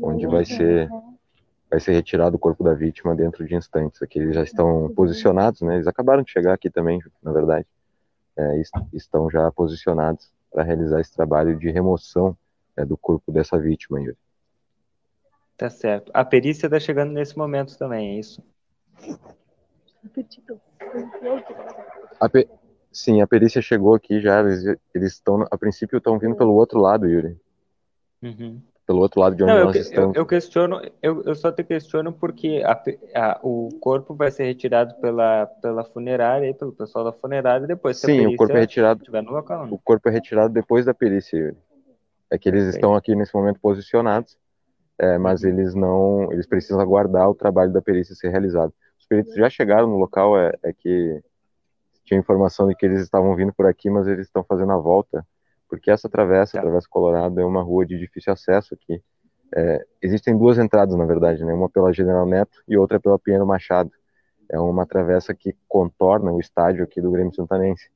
onde 0.00 0.26
vai 0.26 0.44
ser 0.44 0.88
vai 1.74 1.80
ser 1.80 1.92
retirado 1.92 2.36
o 2.36 2.38
corpo 2.38 2.62
da 2.62 2.72
vítima 2.72 3.16
dentro 3.16 3.44
de 3.44 3.54
instantes. 3.54 4.00
Aqui 4.00 4.20
eles 4.20 4.34
já 4.34 4.44
estão 4.44 4.92
posicionados, 4.94 5.60
né? 5.60 5.74
Eles 5.74 5.88
acabaram 5.88 6.22
de 6.22 6.30
chegar 6.30 6.54
aqui 6.54 6.70
também, 6.70 7.00
na 7.20 7.32
verdade, 7.32 7.66
é, 8.36 8.62
estão 8.92 9.28
já 9.28 9.50
posicionados 9.50 10.30
para 10.52 10.62
realizar 10.62 11.00
esse 11.00 11.12
trabalho 11.12 11.58
de 11.58 11.68
remoção 11.70 12.36
é, 12.76 12.84
do 12.84 12.96
corpo 12.96 13.32
dessa 13.32 13.58
vítima, 13.58 14.00
Yuri. 14.00 14.16
Tá 15.56 15.68
certo. 15.68 16.12
A 16.14 16.24
perícia 16.24 16.66
está 16.66 16.78
chegando 16.78 17.12
nesse 17.12 17.36
momento 17.36 17.76
também, 17.76 18.16
é 18.16 18.20
isso? 18.20 18.42
A 22.20 22.28
pe... 22.28 22.48
Sim, 22.92 23.20
a 23.20 23.26
perícia 23.26 23.60
chegou 23.60 23.94
aqui 23.94 24.20
já. 24.20 24.40
Eles, 24.40 24.78
eles 24.94 25.12
estão, 25.14 25.44
a 25.50 25.58
princípio, 25.58 25.98
estão 25.98 26.18
vindo 26.20 26.36
pelo 26.36 26.54
outro 26.54 26.78
lado, 26.78 27.08
Yuri. 27.08 27.36
Uhum 28.22 28.62
pelo 28.86 29.00
outro 29.00 29.20
lado 29.20 29.34
de 29.34 29.42
onde 29.42 29.52
não, 29.52 29.64
nós 29.66 29.76
eu, 29.76 29.82
estamos. 29.82 30.16
Eu, 30.16 30.22
eu 30.22 30.26
questiono, 30.26 30.80
eu, 31.02 31.22
eu, 31.24 31.34
só 31.34 31.50
te 31.50 31.64
questiono 31.64 32.12
porque 32.12 32.62
a, 32.64 32.82
a, 33.14 33.40
o 33.42 33.70
corpo 33.80 34.14
vai 34.14 34.30
ser 34.30 34.44
retirado 34.44 34.94
pela, 34.96 35.46
pela 35.46 35.84
funerária, 35.84 36.52
pelo 36.54 36.72
pessoal 36.72 37.04
da 37.04 37.12
funerária, 37.12 37.64
e 37.64 37.68
depois 37.68 37.98
Sim, 37.98 38.26
o 38.26 38.36
corpo 38.36 38.56
é 38.56 38.60
retirado. 38.60 39.02
Local, 39.30 39.66
né? 39.66 39.72
O 39.72 39.78
corpo 39.78 40.08
é 40.08 40.12
retirado 40.12 40.52
depois 40.52 40.84
da 40.84 40.92
perícia, 40.92 41.36
Yuri. 41.36 41.56
É 42.30 42.38
que 42.38 42.48
eles 42.48 42.74
estão 42.74 42.94
aqui 42.94 43.14
nesse 43.14 43.34
momento 43.34 43.60
posicionados, 43.60 44.36
é, 44.98 45.18
mas 45.18 45.42
uhum. 45.42 45.50
eles 45.50 45.74
não, 45.74 46.32
eles 46.32 46.46
precisam 46.46 46.80
aguardar 46.80 47.28
o 47.28 47.34
trabalho 47.34 47.72
da 47.72 47.80
perícia 47.80 48.14
ser 48.14 48.30
realizado. 48.30 48.72
Os 48.98 49.06
peritos 49.06 49.34
já 49.34 49.48
chegaram 49.48 49.86
no 49.86 49.96
local, 49.96 50.38
é, 50.38 50.52
é 50.62 50.72
que 50.72 51.22
tinha 52.04 52.18
informação 52.18 52.68
de 52.68 52.74
que 52.74 52.84
eles 52.84 53.00
estavam 53.00 53.34
vindo 53.34 53.52
por 53.52 53.66
aqui, 53.66 53.88
mas 53.88 54.06
eles 54.06 54.26
estão 54.26 54.44
fazendo 54.44 54.72
a 54.72 54.76
volta 54.76 55.24
porque 55.68 55.90
essa 55.90 56.08
travessa, 56.08 56.58
a 56.58 56.60
tá. 56.60 56.66
Travessa 56.66 56.88
Colorado, 56.88 57.40
é 57.40 57.44
uma 57.44 57.62
rua 57.62 57.84
de 57.84 57.98
difícil 57.98 58.32
acesso 58.32 58.74
aqui. 58.74 59.02
É, 59.54 59.86
existem 60.02 60.36
duas 60.36 60.58
entradas, 60.58 60.96
na 60.96 61.04
verdade, 61.04 61.44
né? 61.44 61.52
uma 61.52 61.68
pela 61.68 61.92
General 61.92 62.26
Neto 62.26 62.62
e 62.66 62.76
outra 62.76 62.98
pela 62.98 63.18
Pinheiro 63.18 63.46
Machado. 63.46 63.90
É 64.50 64.58
uma 64.58 64.86
travessa 64.86 65.34
que 65.34 65.56
contorna 65.68 66.32
o 66.32 66.40
estádio 66.40 66.84
aqui 66.84 67.00
do 67.00 67.10
Grêmio 67.10 67.34
Santanense. 67.34 67.88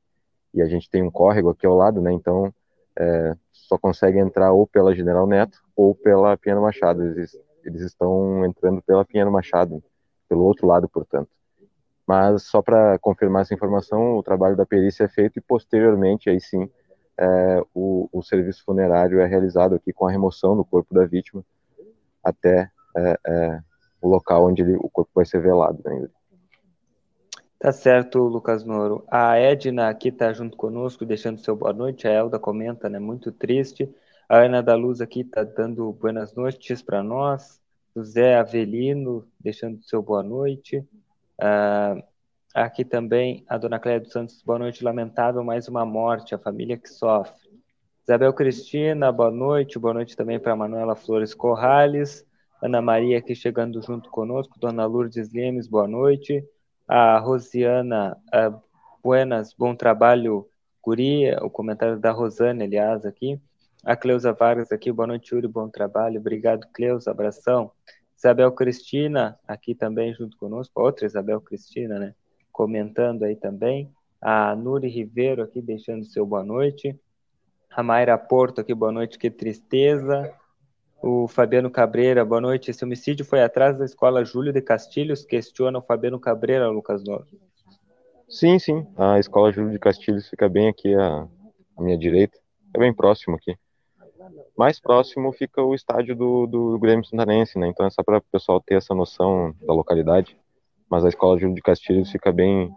E 0.54 0.62
a 0.62 0.66
gente 0.66 0.88
tem 0.88 1.02
um 1.02 1.10
córrego 1.10 1.50
aqui 1.50 1.66
ao 1.66 1.74
lado, 1.74 2.00
né? 2.00 2.12
Então 2.12 2.52
é, 2.98 3.36
só 3.52 3.78
consegue 3.78 4.18
entrar 4.18 4.52
ou 4.52 4.66
pela 4.66 4.94
General 4.94 5.26
Neto 5.26 5.60
ou 5.76 5.94
pela 5.94 6.36
Pinheiro 6.36 6.62
Machado. 6.62 7.04
Eles, 7.04 7.36
eles 7.64 7.82
estão 7.82 8.44
entrando 8.44 8.82
pela 8.82 9.04
Pinheiro 9.04 9.30
Machado, 9.30 9.82
pelo 10.28 10.44
outro 10.44 10.66
lado, 10.66 10.88
portanto. 10.88 11.28
Mas 12.06 12.44
só 12.44 12.62
para 12.62 12.98
confirmar 12.98 13.42
essa 13.42 13.52
informação, 13.52 14.16
o 14.16 14.22
trabalho 14.22 14.56
da 14.56 14.64
perícia 14.64 15.04
é 15.04 15.08
feito 15.08 15.38
e 15.38 15.42
posteriormente, 15.42 16.30
aí 16.30 16.40
sim, 16.40 16.70
é, 17.18 17.62
o, 17.74 18.08
o, 18.12 18.22
serviço 18.22 18.62
funerário 18.64 19.20
é 19.20 19.26
realizado 19.26 19.74
aqui 19.74 19.92
com 19.92 20.06
a 20.06 20.10
remoção 20.10 20.56
do 20.56 20.64
corpo 20.64 20.94
da 20.94 21.04
vítima 21.04 21.44
até 22.22 22.70
é, 22.96 23.18
é, 23.26 23.60
o 24.00 24.08
local 24.08 24.46
onde 24.46 24.62
ele, 24.62 24.76
o 24.76 24.88
corpo 24.88 25.10
vai 25.14 25.24
ser 25.24 25.40
velado. 25.40 25.80
Né, 25.84 26.08
Tá 27.58 27.72
certo, 27.72 28.20
Lucas 28.20 28.64
Noro. 28.64 29.04
A 29.10 29.36
Edna 29.36 29.88
aqui 29.88 30.10
está 30.10 30.32
junto 30.32 30.56
conosco, 30.56 31.04
deixando 31.04 31.40
seu 31.40 31.56
boa 31.56 31.72
noite. 31.72 32.06
A 32.06 32.12
Elda 32.12 32.38
comenta, 32.38 32.88
né? 32.88 33.00
Muito 33.00 33.32
triste. 33.32 33.92
A 34.28 34.44
Ana 34.44 34.62
da 34.62 34.76
Luz 34.76 35.00
aqui 35.00 35.22
está 35.22 35.42
dando 35.42 35.90
buenas 35.92 36.32
noites 36.34 36.82
para 36.82 37.02
nós. 37.02 37.60
José 37.96 38.36
Avelino, 38.36 39.26
deixando 39.40 39.82
seu 39.82 40.00
boa 40.00 40.22
noite. 40.22 40.86
Uh, 41.40 42.00
aqui 42.54 42.84
também 42.84 43.44
a 43.48 43.58
dona 43.58 43.78
Cléia 43.78 44.00
dos 44.00 44.12
Santos, 44.12 44.42
boa 44.42 44.58
noite. 44.58 44.82
Lamentável, 44.82 45.42
mais 45.44 45.68
uma 45.68 45.84
morte, 45.84 46.34
a 46.34 46.38
família 46.38 46.76
que 46.76 46.88
sofre. 46.88 47.48
Isabel 48.02 48.32
Cristina, 48.32 49.12
boa 49.12 49.30
noite. 49.30 49.78
Boa 49.78 49.94
noite 49.94 50.16
também 50.16 50.40
para 50.40 50.56
Manuela 50.56 50.96
Flores 50.96 51.34
Corrales. 51.34 52.26
Ana 52.62 52.80
Maria 52.80 53.18
aqui 53.18 53.34
chegando 53.34 53.82
junto 53.82 54.10
conosco. 54.10 54.58
Dona 54.58 54.86
Lourdes 54.86 55.32
Lemes, 55.32 55.68
boa 55.68 55.86
noite. 55.86 56.42
A 56.86 57.18
Rosiana, 57.18 58.16
uh, 58.34 58.60
buenas, 59.02 59.52
bom 59.52 59.74
trabalho, 59.74 60.48
Guri. 60.82 61.30
O 61.42 61.50
comentário 61.50 61.98
da 61.98 62.10
Rosana, 62.10 62.64
aliás, 62.64 63.04
aqui. 63.04 63.38
A 63.84 63.94
Cleusa 63.94 64.32
Vargas 64.32 64.72
aqui, 64.72 64.90
boa 64.90 65.06
noite, 65.06 65.34
Yuri, 65.34 65.46
bom 65.46 65.68
trabalho. 65.68 66.18
Obrigado, 66.18 66.66
Cleusa, 66.72 67.10
abração. 67.10 67.70
Isabel 68.16 68.50
Cristina, 68.52 69.38
aqui 69.46 69.74
também 69.74 70.12
junto 70.12 70.36
conosco, 70.36 70.80
outra 70.80 71.06
Isabel 71.06 71.40
Cristina, 71.40 71.98
né? 71.98 72.14
Comentando 72.58 73.22
aí 73.22 73.36
também. 73.36 73.88
A 74.20 74.56
Nuri 74.56 74.88
Ribeiro 74.88 75.44
aqui 75.44 75.62
deixando 75.62 76.04
seu 76.04 76.26
boa 76.26 76.42
noite. 76.42 76.98
A 77.70 77.84
Mayra 77.84 78.18
Porto 78.18 78.60
aqui, 78.60 78.74
boa 78.74 78.90
noite, 78.90 79.16
que 79.16 79.30
tristeza. 79.30 80.34
O 81.00 81.28
Fabiano 81.28 81.70
Cabreira, 81.70 82.24
boa 82.24 82.40
noite. 82.40 82.72
Esse 82.72 82.84
homicídio 82.84 83.24
foi 83.24 83.44
atrás 83.44 83.78
da 83.78 83.84
escola 83.84 84.24
Júlio 84.24 84.52
de 84.52 84.60
Castilhos, 84.60 85.24
questiona 85.24 85.78
o 85.78 85.82
Fabiano 85.82 86.18
Cabreira, 86.18 86.68
Lucas 86.68 87.04
Novo. 87.04 87.28
Sim, 88.28 88.58
sim. 88.58 88.84
A 88.96 89.20
escola 89.20 89.52
Júlio 89.52 89.70
de 89.70 89.78
Castilhos 89.78 90.28
fica 90.28 90.48
bem 90.48 90.66
aqui 90.66 90.92
à, 90.96 91.28
à 91.76 91.80
minha 91.80 91.96
direita. 91.96 92.36
É 92.74 92.78
bem 92.80 92.92
próximo 92.92 93.36
aqui 93.36 93.56
mais 94.56 94.80
próximo 94.80 95.32
fica 95.32 95.62
o 95.62 95.74
estádio 95.74 96.16
do, 96.16 96.46
do 96.46 96.78
Grêmio 96.80 97.04
Santanense, 97.04 97.56
né? 97.58 97.68
Então 97.68 97.86
é 97.86 97.90
só 97.90 98.02
para 98.02 98.18
o 98.18 98.22
pessoal 98.22 98.60
ter 98.60 98.74
essa 98.74 98.92
noção 98.92 99.54
da 99.64 99.72
localidade. 99.72 100.36
Mas 100.90 101.04
a 101.04 101.08
escola 101.08 101.38
Júlio 101.38 101.54
de 101.54 101.62
Castilhos 101.62 102.10
fica 102.10 102.32
bem 102.32 102.74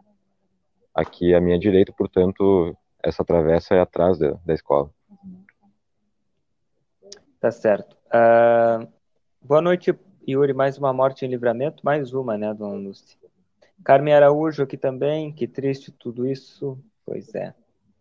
aqui 0.93 1.33
à 1.33 1.39
minha 1.39 1.57
direita, 1.57 1.93
portanto, 1.93 2.75
essa 3.03 3.23
travessa 3.23 3.75
é 3.75 3.79
atrás 3.79 4.17
da, 4.17 4.31
da 4.45 4.53
escola. 4.53 4.89
Tá 7.39 7.49
certo. 7.49 7.97
Uh, 8.07 8.87
boa 9.41 9.61
noite, 9.61 9.97
Yuri. 10.27 10.53
Mais 10.53 10.77
uma 10.77 10.93
morte 10.93 11.25
em 11.25 11.29
livramento? 11.29 11.83
Mais 11.83 12.13
uma, 12.13 12.37
né, 12.37 12.53
dona 12.53 12.75
Lúcia? 12.75 13.17
Carmen 13.83 14.13
Araújo 14.13 14.61
aqui 14.61 14.77
também. 14.77 15.31
Que 15.31 15.47
triste 15.47 15.91
tudo 15.91 16.27
isso. 16.27 16.77
Pois 17.05 17.33
é. 17.33 17.55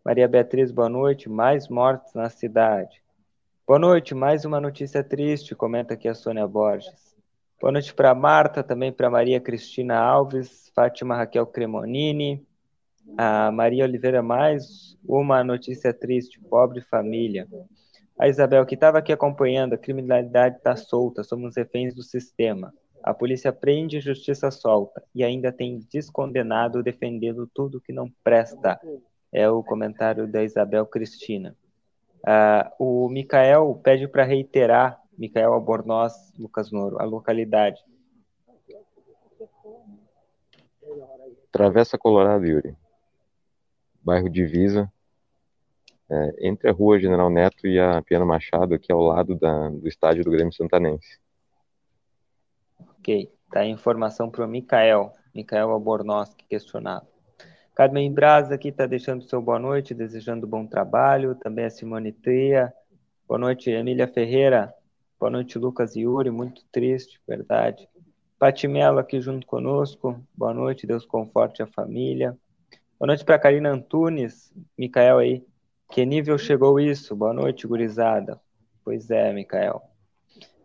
Maria 0.04 0.28
Beatriz, 0.28 0.70
boa 0.70 0.88
noite. 0.88 1.28
Mais 1.28 1.68
mortes 1.68 2.12
na 2.12 2.28
cidade. 2.28 3.00
Boa 3.70 3.78
noite, 3.78 4.16
mais 4.16 4.44
uma 4.44 4.60
notícia 4.60 5.04
triste, 5.04 5.54
comenta 5.54 5.94
aqui 5.94 6.08
a 6.08 6.14
Sônia 6.14 6.44
Borges. 6.44 7.09
Boa 7.60 7.72
noite 7.72 7.92
para 7.92 8.14
Marta, 8.14 8.62
também 8.62 8.90
para 8.90 9.10
Maria 9.10 9.38
Cristina 9.38 9.98
Alves, 9.98 10.72
Fátima 10.74 11.14
Raquel 11.14 11.46
Cremonini, 11.46 12.42
a 13.18 13.52
Maria 13.52 13.84
Oliveira, 13.84 14.22
mais 14.22 14.96
uma 15.06 15.44
notícia 15.44 15.92
triste, 15.92 16.40
pobre 16.40 16.80
família. 16.80 17.46
A 18.18 18.28
Isabel, 18.28 18.64
que 18.64 18.76
estava 18.76 18.96
aqui 18.96 19.12
acompanhando, 19.12 19.74
a 19.74 19.78
criminalidade 19.78 20.56
está 20.56 20.74
solta, 20.74 21.22
somos 21.22 21.54
reféns 21.54 21.94
do 21.94 22.02
sistema. 22.02 22.72
A 23.02 23.12
polícia 23.12 23.52
prende 23.52 23.98
e 23.98 24.00
justiça 24.00 24.50
solta, 24.50 25.04
e 25.14 25.22
ainda 25.22 25.52
tem 25.52 25.80
descondenado 25.92 26.82
defendendo 26.82 27.46
tudo 27.52 27.78
que 27.78 27.92
não 27.92 28.10
presta. 28.24 28.80
É 29.30 29.50
o 29.50 29.62
comentário 29.62 30.26
da 30.26 30.42
Isabel 30.42 30.86
Cristina. 30.86 31.54
Uh, 32.20 33.04
o 33.04 33.08
Mikael 33.10 33.78
pede 33.82 34.08
para 34.08 34.24
reiterar, 34.24 34.99
Mikael 35.20 35.52
Albornoz, 35.52 36.32
Lucas 36.38 36.72
Noro, 36.72 36.98
a 36.98 37.04
localidade. 37.04 37.78
Travessa 41.52 41.98
Colorado, 41.98 42.46
Yuri. 42.46 42.74
Bairro 44.02 44.30
Divisa, 44.30 44.90
é, 46.08 46.48
entre 46.48 46.70
a 46.70 46.72
rua 46.72 46.98
General 46.98 47.28
Neto 47.28 47.66
e 47.66 47.78
a 47.78 48.00
Piano 48.00 48.24
Machado, 48.24 48.74
aqui 48.74 48.90
ao 48.90 49.02
lado 49.02 49.34
da, 49.34 49.68
do 49.68 49.86
estádio 49.86 50.24
do 50.24 50.30
Grêmio 50.30 50.54
Santanense. 50.54 51.20
Ok, 52.98 53.30
tá 53.52 53.60
a 53.60 53.66
informação 53.66 54.30
para 54.30 54.46
o 54.46 54.48
Mikael, 54.48 55.12
Mikael 55.34 55.70
Albornoz, 55.70 56.32
que 56.32 56.46
questionava. 56.46 57.06
Carmen 57.74 58.10
Braz 58.10 58.50
aqui 58.50 58.68
está 58.68 58.86
deixando 58.86 59.22
seu 59.24 59.42
boa 59.42 59.58
noite, 59.58 59.92
desejando 59.92 60.46
bom 60.46 60.66
trabalho. 60.66 61.34
Também 61.34 61.66
a 61.66 61.70
Simone 61.70 62.10
Tria. 62.10 62.72
Boa 63.28 63.38
noite, 63.38 63.70
Emília 63.70 64.08
Ferreira. 64.08 64.74
Boa 65.20 65.30
noite, 65.30 65.58
Lucas 65.58 65.96
e 65.96 66.00
Yuri. 66.00 66.30
Muito 66.30 66.64
triste, 66.72 67.20
verdade. 67.28 67.86
Patimelo 68.38 68.98
aqui 68.98 69.20
junto 69.20 69.46
conosco. 69.46 70.18
Boa 70.34 70.54
noite, 70.54 70.86
Deus 70.86 71.04
conforte 71.04 71.62
a 71.62 71.66
família. 71.66 72.34
Boa 72.98 73.08
noite 73.08 73.22
para 73.22 73.38
Karina 73.38 73.70
Antunes. 73.70 74.50
Micael 74.78 75.18
aí. 75.18 75.44
Que 75.90 76.06
nível 76.06 76.38
chegou 76.38 76.80
isso? 76.80 77.14
Boa 77.14 77.34
noite, 77.34 77.66
gurizada. 77.66 78.40
Pois 78.82 79.10
é, 79.10 79.30
Micael. 79.30 79.82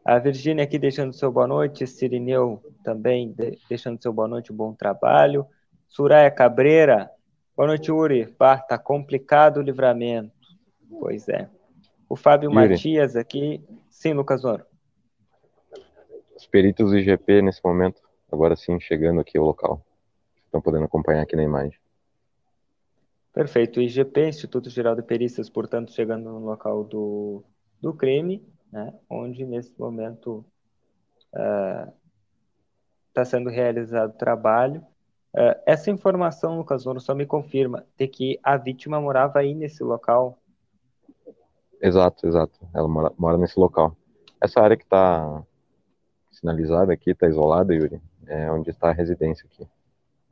A 0.05 0.17
Virgínia 0.19 0.63
aqui 0.63 0.79
deixando 0.79 1.12
seu 1.12 1.29
boa 1.33 1.47
noite. 1.47 1.85
Sirineu 1.85 2.63
também 2.81 3.35
deixando 3.67 4.01
seu 4.01 4.13
boa 4.13 4.29
noite, 4.29 4.53
bom 4.53 4.74
trabalho. 4.74 5.45
Suraya 5.89 6.31
Cabreira, 6.31 7.12
boa 7.57 7.67
noite, 7.67 7.91
Uri. 7.91 8.27
Pá, 8.27 8.57
tá 8.57 8.77
complicado 8.77 9.57
o 9.57 9.62
livramento. 9.62 10.31
Pois 10.89 11.27
é. 11.27 11.50
O 12.07 12.15
Fábio 12.15 12.51
Yuri. 12.51 12.69
Matias 12.69 13.15
aqui. 13.15 13.63
Sim, 13.89 14.13
Lucas 14.13 14.43
Oro. 14.43 14.65
Os 16.35 16.45
peritos 16.47 16.91
do 16.91 16.97
IGP 16.97 17.41
nesse 17.41 17.62
momento, 17.63 18.01
agora 18.31 18.55
sim, 18.55 18.79
chegando 18.79 19.21
aqui 19.21 19.38
ao 19.38 19.45
local. 19.45 19.85
Estão 20.45 20.62
podendo 20.62 20.85
acompanhar 20.85 21.24
aqui 21.24 21.35
na 21.35 21.43
imagem. 21.43 21.79
Perfeito. 23.33 23.79
O 23.79 23.83
IGP, 23.83 24.27
Instituto 24.27 24.69
Geral 24.69 24.95
de 24.95 25.01
Perícias, 25.01 25.50
portanto, 25.50 25.91
chegando 25.91 26.29
no 26.29 26.39
local 26.39 26.83
do, 26.83 27.43
do 27.81 27.93
crime, 27.93 28.45
né, 28.71 28.93
onde 29.09 29.45
nesse 29.45 29.74
momento 29.79 30.45
está 33.09 33.21
uh, 33.21 33.25
sendo 33.25 33.50
realizado 33.50 34.12
o 34.12 34.17
trabalho 34.17 34.85
Uh, 35.35 35.51
essa 35.65 35.91
informação, 35.91 36.57
Lucas 36.57 36.88
Ono, 36.88 37.01
só 37.01 37.13
me 37.13 37.25
confirma 37.25 37.85
de 37.97 38.07
que 38.07 38.39
a 38.41 38.55
vítima 38.55 39.01
morava 39.01 39.39
aí 39.39 39.53
nesse 39.53 39.83
local. 39.83 40.41
Exato, 41.82 42.27
exato. 42.27 42.60
Ela 42.74 42.88
mora, 42.88 43.13
mora 43.17 43.38
nesse 43.38 43.60
local. 43.60 43.96
Essa 44.41 44.62
área 44.62 44.77
que 44.77 44.84
está 44.84 45.44
sinalizada 46.32 46.94
aqui, 46.94 47.12
está 47.12 47.27
isolada, 47.27 47.74
Yuri, 47.74 48.01
é 48.27 48.51
onde 48.51 48.70
está 48.70 48.89
a 48.89 48.94
residência 48.94 49.46
aqui. 49.46 49.67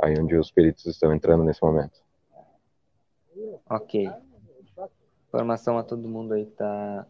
Aí 0.02 0.14
onde 0.20 0.36
os 0.36 0.52
peritos 0.52 0.86
estão 0.86 1.14
entrando 1.14 1.44
nesse 1.44 1.64
momento. 1.64 2.02
Ok. 3.70 4.10
Informação 5.28 5.78
a 5.78 5.84
todo 5.84 6.10
mundo 6.10 6.34
aí 6.34 6.44
está 6.44 7.08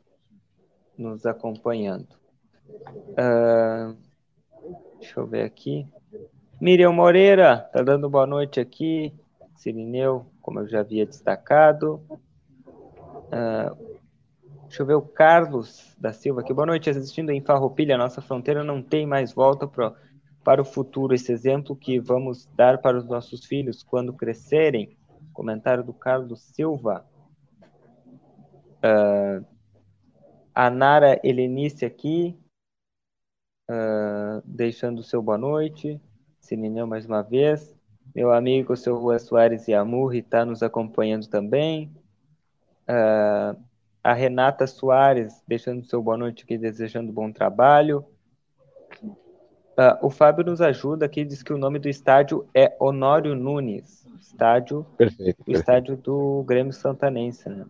nos 0.98 1.25
acompanhando. 1.25 2.08
Uh, 3.10 3.98
deixa 5.00 5.20
eu 5.20 5.28
ver 5.28 5.44
aqui. 5.44 5.88
Miriam 6.62 6.94
Moreira 6.94 7.58
tá 7.74 7.82
dando 7.82 8.10
boa 8.10 8.25
noite 8.25 8.60
aqui. 8.60 9.13
Sirineu, 9.56 10.25
como 10.42 10.60
eu 10.60 10.68
já 10.68 10.80
havia 10.80 11.06
destacado. 11.06 12.02
Uh, 13.28 13.83
deixa 14.74 14.82
eu 14.82 14.88
ver 14.88 14.96
o 14.96 15.03
Carlos 15.03 15.96
da 16.00 16.12
Silva 16.12 16.42
aqui. 16.42 16.51
Boa 16.51 16.65
noite, 16.65 16.89
assistindo 16.89 17.30
em 17.30 17.39
Farroupilha. 17.46 17.96
Nossa 17.96 18.24
fronteira 18.24 18.63
não 18.63 18.82
tem 18.82 19.06
mais 19.06 19.32
volta 19.32 19.68
pro, 19.68 19.96
para 20.44 20.63
o 20.63 20.65
futuro. 20.65 21.13
Esse 21.13 21.32
exemplo 21.32 21.75
que 21.75 22.00
vamos 22.00 22.48
dar 22.56 22.82
para 22.82 22.98
os 22.98 23.06
nossos 23.06 23.46
filhos 23.46 23.84
quando 23.84 24.12
crescerem. 24.13 24.98
Comentário 25.32 25.84
do 25.84 25.94
Carlos 25.94 26.42
Silva. 26.42 27.06
Uh, 28.84 29.46
a 30.56 30.72
Nara 30.72 31.22
Helenice 31.24 31.86
aqui, 31.86 32.36
uh, 33.70 34.42
deixando 34.44 35.00
o 35.00 35.03
seu 35.03 35.22
boa 35.22 35.38
noite. 35.38 36.01
Sinineu 36.39 36.88
mais 36.88 37.06
uma 37.06 37.22
vez. 37.22 37.75
Meu 38.15 38.32
amigo, 38.32 38.75
seu 38.75 38.98
Rua 38.98 39.20
Soares 39.20 39.68
Yamurri 39.68 40.18
está 40.18 40.44
nos 40.44 40.63
acompanhando 40.63 41.27
também. 41.27 41.96
Uh, 42.89 43.56
a 44.03 44.12
Renata 44.12 44.67
Soares, 44.67 45.41
deixando 45.48 45.86
seu 45.86 46.01
boa 46.03 46.17
noite 46.17 46.43
aqui, 46.43 46.57
desejando 46.57 47.13
bom 47.13 47.31
trabalho. 47.31 48.05
Uh, 49.01 50.05
o 50.05 50.10
Fábio 50.10 50.43
nos 50.43 50.62
ajuda 50.62 51.05
aqui, 51.05 51.24
diz 51.24 51.41
que 51.41 51.53
o 51.53 51.57
nome 51.57 51.79
do 51.79 51.88
estádio 51.88 52.48
é 52.53 52.75
Honório 52.79 53.33
Nunes, 53.33 54.05
estádio, 54.19 54.86
perfeito, 54.98 55.41
o 55.48 55.51
estádio 55.51 55.95
do 55.95 56.43
Grêmio 56.43 56.74
Santanense, 56.74 57.50
né? 57.50 57.65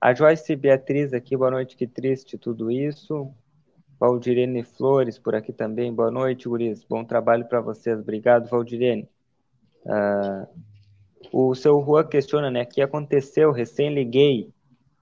A 0.00 0.12
Joyce 0.12 0.54
Beatriz 0.54 1.14
aqui, 1.14 1.34
boa 1.34 1.50
noite, 1.50 1.76
que 1.76 1.86
triste 1.86 2.36
tudo 2.36 2.70
isso. 2.70 3.32
Valdirene 3.98 4.62
Flores 4.62 5.18
por 5.18 5.34
aqui 5.34 5.52
também, 5.52 5.94
boa 5.94 6.10
noite, 6.10 6.46
Guris, 6.46 6.84
bom 6.84 7.04
trabalho 7.04 7.46
para 7.46 7.60
vocês, 7.60 7.98
obrigado, 7.98 8.50
Valdirene. 8.50 9.08
Uh, 9.86 10.73
o 11.32 11.54
seu 11.54 11.82
Juan 11.82 12.04
questiona, 12.04 12.50
né, 12.50 12.64
que 12.64 12.80
aconteceu, 12.80 13.52
recém 13.52 13.92
liguei, 13.92 14.52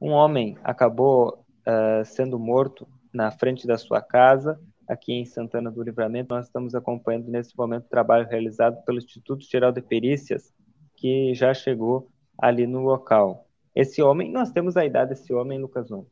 um 0.01 0.11
homem 0.11 0.57
acabou 0.65 1.45
uh, 1.67 2.05
sendo 2.05 2.39
morto 2.39 2.89
na 3.13 3.31
frente 3.31 3.67
da 3.67 3.79
sua 3.79 4.01
casa, 4.01 4.61
aqui 4.89 5.13
em 5.13 5.25
Santana 5.25 5.71
do 5.71 5.83
Livramento. 5.83 6.35
Nós 6.35 6.47
estamos 6.47 6.75
acompanhando 6.75 7.29
nesse 7.31 7.57
momento 7.57 7.85
o 7.85 7.89
trabalho 7.89 8.29
realizado 8.29 8.83
pelo 8.85 8.99
Instituto 8.99 9.45
Geral 9.45 9.71
de 9.71 9.81
Perícias, 9.81 10.53
que 10.97 11.35
já 11.35 11.55
chegou 11.55 12.11
ali 12.39 12.67
no 12.67 12.81
local. 12.81 13.47
Esse 13.75 14.03
homem, 14.03 14.31
nós 14.31 14.51
temos 14.51 14.77
a 14.77 14.85
idade 14.85 15.11
desse 15.11 15.33
homem, 15.33 15.59
Lucas 15.59 15.89
Nunes? 15.89 16.11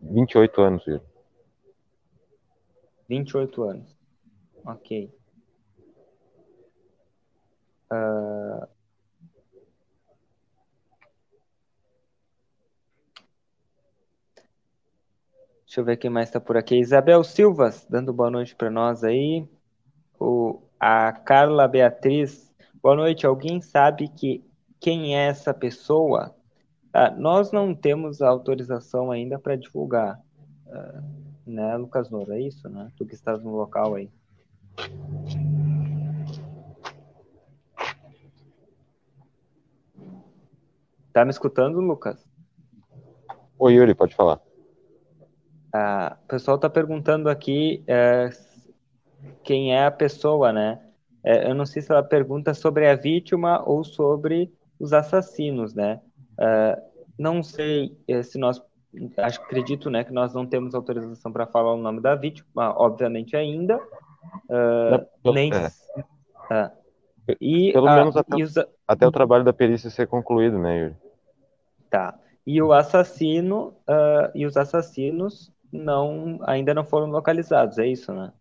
28 0.00 0.60
anos, 0.60 0.86
Yuri. 0.86 1.02
28 3.08 3.62
anos. 3.62 3.96
Ok. 4.64 5.17
Uh, 7.90 8.66
Deixa 15.68 15.82
eu 15.82 15.84
ver 15.84 15.98
quem 15.98 16.08
mais 16.08 16.30
está 16.30 16.40
por 16.40 16.56
aqui. 16.56 16.76
Isabel 16.76 17.22
Silvas, 17.22 17.86
dando 17.90 18.10
boa 18.10 18.30
noite 18.30 18.56
para 18.56 18.70
nós 18.70 19.04
aí. 19.04 19.46
O, 20.18 20.62
a 20.80 21.12
Carla 21.12 21.68
Beatriz, 21.68 22.50
boa 22.82 22.96
noite. 22.96 23.26
Alguém 23.26 23.60
sabe 23.60 24.08
que 24.08 24.42
quem 24.80 25.14
é 25.14 25.28
essa 25.28 25.52
pessoa? 25.52 26.34
Ah, 26.90 27.10
nós 27.10 27.52
não 27.52 27.74
temos 27.74 28.22
autorização 28.22 29.10
ainda 29.10 29.38
para 29.38 29.56
divulgar, 29.56 30.18
ah, 30.68 31.02
né, 31.46 31.76
Lucas 31.76 32.08
Noura? 32.08 32.36
É 32.36 32.40
isso, 32.40 32.66
né? 32.70 32.90
Tu 32.96 33.04
que 33.04 33.14
estás 33.14 33.42
no 33.42 33.54
local 33.54 33.94
aí. 33.94 34.10
Tá 41.18 41.24
me 41.24 41.32
escutando, 41.32 41.80
Lucas? 41.80 42.24
Oi, 43.58 43.74
Yuri, 43.74 43.92
pode 43.92 44.14
falar. 44.14 44.40
Ah, 45.74 46.16
o 46.22 46.28
pessoal 46.28 46.54
está 46.54 46.70
perguntando 46.70 47.28
aqui 47.28 47.82
é, 47.88 48.30
quem 49.42 49.74
é 49.74 49.84
a 49.84 49.90
pessoa, 49.90 50.52
né? 50.52 50.80
É, 51.24 51.50
eu 51.50 51.56
não 51.56 51.66
sei 51.66 51.82
se 51.82 51.90
ela 51.90 52.04
pergunta 52.04 52.54
sobre 52.54 52.86
a 52.86 52.94
vítima 52.94 53.68
ou 53.68 53.82
sobre 53.82 54.54
os 54.78 54.92
assassinos, 54.92 55.74
né? 55.74 56.00
É, 56.38 56.80
não 57.18 57.42
sei 57.42 57.98
é, 58.06 58.22
se 58.22 58.38
nós, 58.38 58.62
acho, 59.16 59.40
acredito, 59.40 59.90
né, 59.90 60.04
que 60.04 60.12
nós 60.12 60.32
não 60.32 60.46
temos 60.46 60.72
autorização 60.72 61.32
para 61.32 61.48
falar 61.48 61.74
o 61.74 61.82
nome 61.82 62.00
da 62.00 62.14
vítima, 62.14 62.72
obviamente 62.80 63.36
ainda, 63.36 63.76
uh, 64.48 65.32
nem. 65.32 65.50
É. 65.52 66.70
E, 67.40 67.72
Pelo 67.72 67.88
a, 67.88 67.96
menos 67.96 68.16
até, 68.16 68.36
os... 68.36 68.54
até 68.86 69.04
o 69.04 69.10
trabalho 69.10 69.42
da 69.42 69.52
perícia 69.52 69.90
ser 69.90 70.06
concluído, 70.06 70.60
né, 70.60 70.78
Yuri? 70.78 71.07
Tá. 71.90 72.18
E 72.46 72.60
o 72.62 72.72
assassino 72.72 73.74
uh, 73.88 74.30
e 74.34 74.46
os 74.46 74.56
assassinos 74.56 75.52
não 75.70 76.38
ainda 76.42 76.72
não 76.72 76.84
foram 76.84 77.06
localizados, 77.06 77.78
é 77.78 77.86
isso, 77.86 78.12
né? 78.12 78.32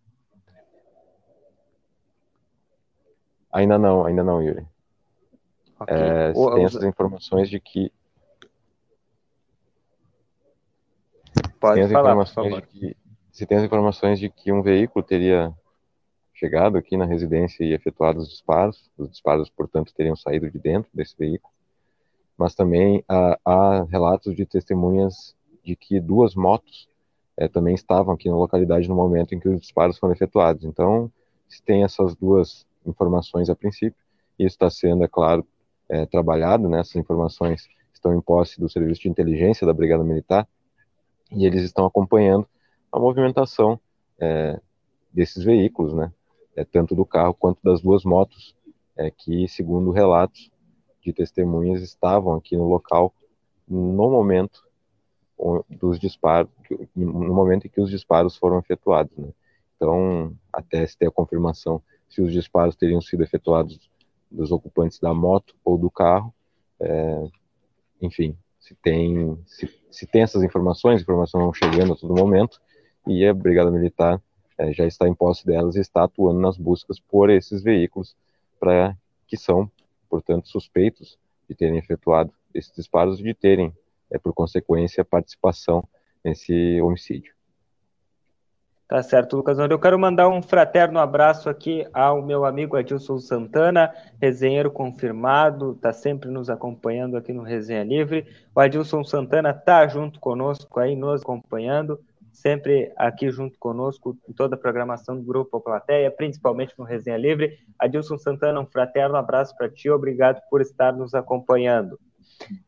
Ainda 3.52 3.78
não, 3.78 4.06
ainda 4.06 4.24
não, 4.24 4.42
Yuri. 4.42 4.66
Okay. 5.80 5.96
É, 5.96 6.32
o, 6.36 6.56
tem 6.56 6.66
essas 6.66 6.84
informações 6.84 7.50
de 7.50 7.60
que. 7.60 7.92
Pode 11.60 11.82
tem 11.82 11.90
falar, 11.90 12.12
informações 12.12 12.56
de 12.56 12.62
que, 12.62 12.98
se 13.32 13.46
tem 13.46 13.58
as 13.58 13.64
informações 13.64 14.20
de 14.20 14.30
que 14.30 14.52
um 14.52 14.62
veículo 14.62 15.04
teria 15.04 15.54
chegado 16.34 16.78
aqui 16.78 16.96
na 16.96 17.06
residência 17.06 17.64
e 17.64 17.74
efetuado 17.74 18.20
os 18.20 18.30
disparos, 18.30 18.92
os 18.98 19.10
disparos, 19.10 19.50
portanto, 19.50 19.94
teriam 19.94 20.16
saído 20.16 20.50
de 20.52 20.60
dentro 20.60 20.90
desse 20.94 21.16
veículo, 21.18 21.54
mas 22.38 22.54
também 22.54 23.04
há, 23.08 23.40
há 23.44 23.84
relatos 23.84 24.36
de 24.36 24.46
testemunhas 24.46 25.36
de 25.64 25.76
que 25.76 26.00
duas 26.00 26.36
motos 26.36 26.88
é, 27.36 27.48
também 27.48 27.76
estavam 27.76 28.14
aqui 28.14 28.30
na 28.30 28.38
localidade 28.38 28.88
no 28.88 28.96
momento 28.96 29.34
em 29.34 29.40
que 29.40 29.50
os 29.50 29.60
disparos 29.60 29.98
foram 29.98 30.14
efetuados. 30.14 30.64
Então, 30.64 31.12
se 31.48 31.62
tem 31.62 31.84
essas 31.84 32.16
duas 32.16 32.66
informações 32.86 33.50
a 33.50 33.56
princípio, 33.56 34.00
isso 34.38 34.56
está 34.56 34.70
sendo, 34.70 35.04
é 35.04 35.08
claro, 35.08 35.46
é, 35.90 36.06
trabalhado, 36.06 36.70
né? 36.70 36.80
essas 36.80 36.96
informações 36.96 37.68
estão 37.94 38.14
em 38.14 38.22
posse 38.22 38.60
do 38.60 38.70
Serviço 38.70 39.02
de 39.02 39.10
Inteligência 39.10 39.66
da 39.66 39.74
Brigada 39.74 40.04
Militar, 40.04 40.48
e 41.32 41.46
eles 41.46 41.64
estão 41.64 41.86
acompanhando 41.86 42.48
a 42.92 43.00
movimentação 43.00 43.80
é, 44.20 44.60
desses 45.12 45.44
veículos, 45.44 45.94
né? 45.94 46.12
É, 46.56 46.64
tanto 46.64 46.96
do 46.96 47.06
carro 47.06 47.34
quanto 47.34 47.60
das 47.64 47.82
duas 47.82 48.04
motos, 48.04 48.56
é, 48.96 49.12
que, 49.12 49.48
segundo 49.48 49.92
relatos 49.92 50.50
de 51.08 51.14
testemunhas, 51.14 51.82
estavam 51.82 52.36
aqui 52.36 52.58
no 52.58 52.68
local 52.68 53.14
no 53.68 54.10
momento 54.10 54.66
dos 55.70 56.00
disparos, 56.00 56.52
no 56.96 57.34
momento 57.34 57.68
em 57.68 57.70
que 57.70 57.80
os 57.80 57.90
disparos 57.90 58.36
foram 58.36 58.60
efetuados. 58.60 59.16
Né? 59.18 59.30
Então, 59.76 60.34
até 60.52 60.86
se 60.86 60.98
ter 60.98 61.08
a 61.08 61.12
confirmação 61.12 61.82
se 62.10 62.22
os 62.22 62.32
disparos 62.32 62.76
teriam 62.76 63.02
sido 63.02 63.24
efetuados 63.24 63.90
dos 64.32 64.52
ocupantes 64.52 65.00
da 65.00 65.14
moto 65.14 65.56
ou 65.64 65.78
do 65.78 65.90
carro, 65.90 66.34
é, 66.80 67.28
enfim, 68.02 68.36
se 68.60 68.76
tem, 68.76 69.38
se, 69.46 69.70
se, 69.92 70.06
tem 70.08 70.24
essas 70.24 70.44
informações, 70.44 71.02
informações 71.02 71.44
vão 71.44 71.54
chegando 71.54 71.94
a 71.94 71.96
todo 71.96 72.16
momento, 72.16 72.60
e 73.06 73.26
a 73.26 73.34
Brigada 73.34 73.72
Militar 73.72 74.22
é, 74.58 74.74
já 74.74 74.86
está 74.86 75.08
em 75.08 75.14
posse 75.14 75.46
delas 75.46 75.76
e 75.76 75.82
está 75.82 76.04
atuando 76.04 76.40
nas 76.40 76.58
buscas 76.58 77.00
por 77.00 77.30
esses 77.30 77.62
veículos 77.62 78.16
para 78.60 78.98
que 79.28 79.38
são, 79.38 79.70
portanto, 80.10 80.48
suspeitos 80.48 81.18
de 81.48 81.56
terem 81.56 81.78
efetuado 81.78 82.32
esses 82.54 82.74
disparos 82.74 83.20
e 83.20 83.24
de 83.24 83.34
terem 83.34 83.74
é, 84.10 84.18
por 84.18 84.34
consequência, 84.34 85.04
participação 85.04 85.84
nesse 86.24 86.82
homicídio. 86.82 87.38
Tá 88.88 89.04
certo, 89.04 89.36
Lucas. 89.36 89.60
Eu 89.60 89.78
quero 89.78 90.00
mandar 90.00 90.30
um 90.30 90.42
fraterno 90.42 90.98
abraço 90.98 91.50
aqui 91.50 91.86
ao 91.94 92.22
meu 92.22 92.46
amigo 92.46 92.78
Adilson 92.78 93.20
Santana, 93.20 93.94
resenheiro 94.22 94.72
confirmado, 94.72 95.74
está 95.74 95.92
sempre 95.92 96.30
nos 96.30 96.50
acompanhando 96.50 97.18
aqui 97.18 97.34
no 97.34 97.44
Resenha 97.44 97.84
Livre. 97.84 98.26
O 98.56 98.62
Adilson 98.62 99.04
Santana 99.04 99.50
está 99.50 99.86
junto 99.90 100.22
conosco 100.22 100.80
aí, 100.80 100.96
nos 100.96 101.22
acompanhando, 101.22 102.00
sempre 102.42 102.92
aqui 102.96 103.30
junto 103.30 103.58
conosco 103.60 104.18
em 104.28 104.34
toda 104.34 104.56
a 104.56 104.60
programação 104.60 105.18
do 105.18 105.24
Grupo 105.24 105.60
Plateia, 105.60 106.12
principalmente 106.12 106.74
no 106.78 106.86
Resenha 106.86 107.18
Livre. 107.18 107.58
Adilson 107.80 108.18
Santana, 108.18 108.60
um 108.60 108.66
fraterno 108.66 109.16
abraço 109.16 109.56
para 109.58 109.70
ti, 109.70 109.90
obrigado 109.90 110.42
por 110.50 110.62
estar 110.62 110.94
nos 110.94 111.14
acompanhando. 111.14 112.00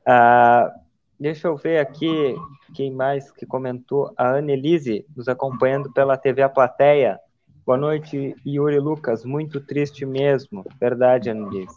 Ah, 0.05 0.73
Deixa 1.19 1.49
eu 1.49 1.57
ver 1.57 1.79
aqui 1.79 2.33
quem 2.73 2.89
mais 2.89 3.29
que 3.29 3.45
comentou. 3.45 4.13
A 4.15 4.37
Annelise, 4.37 5.05
nos 5.13 5.27
acompanhando 5.27 5.91
pela 5.91 6.15
TV 6.15 6.41
A 6.41 6.47
Plateia. 6.47 7.19
Boa 7.65 7.77
noite, 7.77 8.33
Yuri 8.47 8.79
Lucas. 8.79 9.25
Muito 9.25 9.59
triste 9.59 10.05
mesmo. 10.05 10.63
Verdade, 10.79 11.29
Annelise. 11.29 11.75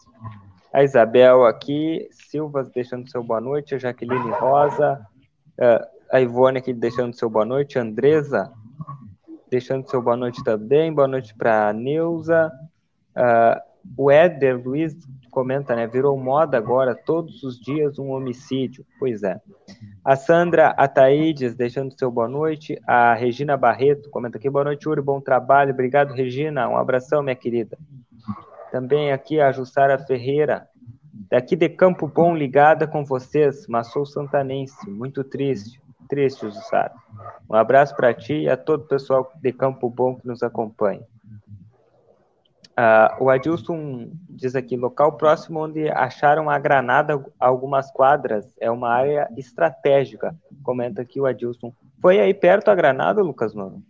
A 0.72 0.84
Isabel 0.84 1.44
aqui. 1.44 2.08
Silvas 2.12 2.70
deixando 2.70 3.10
seu 3.10 3.20
boa 3.20 3.40
noite. 3.40 3.74
A 3.74 3.78
Jaqueline 3.78 4.30
Rosa. 4.30 5.04
Uh, 5.58 5.91
a 6.12 6.20
Ivone 6.20 6.58
aqui 6.58 6.74
deixando 6.74 7.16
seu 7.16 7.30
boa 7.30 7.46
noite. 7.46 7.78
Andresa 7.78 8.52
deixando 9.50 9.88
seu 9.88 10.02
boa 10.02 10.16
noite 10.16 10.44
também. 10.44 10.92
Boa 10.92 11.08
noite 11.08 11.34
para 11.34 11.72
Neuza. 11.72 12.52
Uh, 13.16 13.60
o 13.96 14.10
Éder 14.10 14.62
Luiz 14.62 14.94
comenta, 15.30 15.74
né? 15.74 15.86
Virou 15.86 16.16
moda 16.18 16.58
agora, 16.58 16.94
todos 16.94 17.42
os 17.42 17.58
dias 17.58 17.98
um 17.98 18.10
homicídio. 18.10 18.84
Pois 18.98 19.22
é. 19.22 19.40
A 20.04 20.14
Sandra 20.14 20.68
Ataídes, 20.68 21.54
deixando 21.54 21.98
seu 21.98 22.10
boa 22.10 22.28
noite. 22.28 22.78
A 22.86 23.14
Regina 23.14 23.56
Barreto 23.56 24.10
comenta 24.10 24.36
aqui, 24.36 24.50
boa 24.50 24.64
noite, 24.64 24.86
Uri, 24.86 25.00
bom 25.00 25.18
trabalho. 25.18 25.72
Obrigado, 25.72 26.12
Regina. 26.12 26.68
Um 26.68 26.76
abração, 26.76 27.22
minha 27.22 27.36
querida. 27.36 27.78
Também 28.70 29.12
aqui 29.12 29.40
a 29.40 29.50
Jussara 29.50 29.98
Ferreira, 29.98 30.68
daqui 31.30 31.56
de 31.56 31.70
Campo 31.70 32.06
Bom, 32.06 32.36
ligada 32.36 32.86
com 32.86 33.02
vocês, 33.02 33.66
mas 33.66 33.88
sou 33.88 34.04
santanense, 34.04 34.90
muito 34.90 35.24
triste. 35.24 35.82
Triste, 36.12 36.42
Jussara. 36.42 36.92
Um 37.48 37.54
abraço 37.54 37.96
para 37.96 38.12
ti 38.12 38.42
e 38.42 38.48
a 38.50 38.54
todo 38.54 38.82
o 38.82 38.86
pessoal 38.86 39.32
de 39.40 39.50
Campo 39.50 39.88
Bom 39.88 40.14
que 40.14 40.26
nos 40.26 40.42
acompanha. 40.42 41.00
Uh, 42.72 43.24
o 43.24 43.30
Adilson 43.30 44.10
diz 44.28 44.54
aqui: 44.54 44.76
local 44.76 45.12
próximo 45.12 45.60
onde 45.64 45.88
acharam 45.88 46.50
a 46.50 46.58
granada 46.58 47.18
algumas 47.40 47.90
quadras 47.90 48.54
é 48.60 48.70
uma 48.70 48.90
área 48.90 49.26
estratégica. 49.38 50.36
Comenta 50.62 51.00
aqui 51.00 51.18
o 51.18 51.24
Adilson 51.24 51.72
Foi 52.02 52.20
aí 52.20 52.34
perto 52.34 52.70
a 52.70 52.74
Granada, 52.74 53.22
Lucas 53.22 53.54
Mano? 53.54 53.82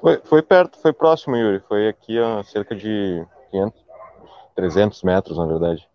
Foi, 0.00 0.20
foi 0.22 0.40
perto, 0.40 0.78
foi 0.78 0.92
próximo, 0.92 1.36
Yuri. 1.36 1.58
Foi 1.66 1.88
aqui 1.88 2.16
a 2.16 2.44
cerca 2.44 2.76
de 2.76 3.26
500, 3.50 3.84
300 4.54 5.02
metros, 5.02 5.36
na 5.36 5.46
verdade. 5.46 5.88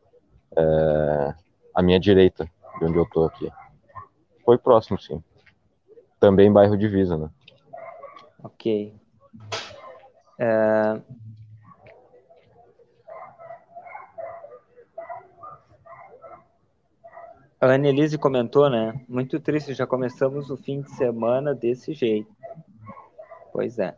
É, 0.57 1.33
à 1.73 1.81
minha 1.81 1.97
direita, 1.97 2.45
de 2.77 2.85
onde 2.85 2.97
eu 2.97 3.05
tô 3.05 3.23
aqui. 3.23 3.49
Foi 4.43 4.57
próximo, 4.57 4.99
sim. 4.99 5.23
Também 6.19 6.51
bairro 6.51 6.77
Divisa, 6.77 7.17
né? 7.17 7.29
Ok. 8.43 8.93
É... 10.39 11.01
A 17.59 17.67
Annelise 17.67 18.17
comentou, 18.17 18.69
né? 18.69 18.93
Muito 19.07 19.39
triste, 19.39 19.73
já 19.73 19.87
começamos 19.87 20.49
o 20.49 20.57
fim 20.57 20.81
de 20.81 20.91
semana 20.91 21.55
desse 21.55 21.93
jeito. 21.93 22.29
Pois 23.53 23.79
é. 23.79 23.95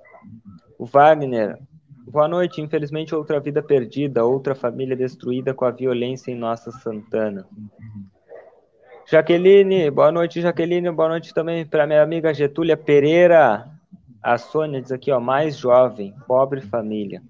O 0.77 0.85
Wagner, 0.85 1.57
boa 2.07 2.27
noite. 2.27 2.61
Infelizmente, 2.61 3.15
outra 3.15 3.39
vida 3.39 3.63
perdida, 3.63 4.23
outra 4.23 4.53
família 4.53 4.95
destruída 4.95 5.51
com 5.51 5.65
a 5.65 5.71
violência 5.71 6.29
em 6.29 6.35
nossa 6.35 6.71
Santana. 6.71 7.47
Jaqueline, 9.07 9.91
boa 9.91 10.11
noite, 10.11 10.41
Jaqueline. 10.41 10.89
Boa 10.89 11.09
noite 11.09 11.31
também 11.31 11.63
para 11.63 11.85
minha 11.85 12.01
amiga 12.01 12.33
Getúlia 12.33 12.75
Pereira. 12.75 13.69
A 14.21 14.35
Sônia 14.39 14.81
diz 14.81 14.91
aqui, 14.91 15.11
ó, 15.11 15.19
mais 15.19 15.55
jovem, 15.55 16.15
pobre 16.27 16.59
família. 16.59 17.21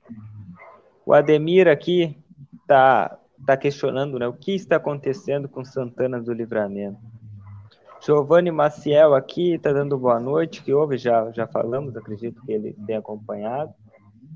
O 1.05 1.13
Ademir 1.13 1.67
aqui 1.67 2.17
tá, 2.65 3.17
tá 3.45 3.57
questionando, 3.57 4.17
né? 4.17 4.25
O 4.25 4.31
que 4.31 4.55
está 4.55 4.77
acontecendo 4.77 5.49
com 5.49 5.65
Santana 5.65 6.21
do 6.21 6.31
Livramento? 6.31 6.97
Giovanni 7.99 8.51
Maciel 8.51 9.13
aqui 9.13 9.55
está 9.55 9.73
dando 9.73 9.97
boa 9.97 10.19
noite, 10.19 10.63
que 10.63 10.73
houve, 10.73 10.97
já, 10.97 11.29
já 11.31 11.45
falamos, 11.45 11.97
acredito 11.97 12.41
que 12.45 12.53
ele 12.53 12.73
tenha 12.87 12.99
acompanhado. 12.99 13.73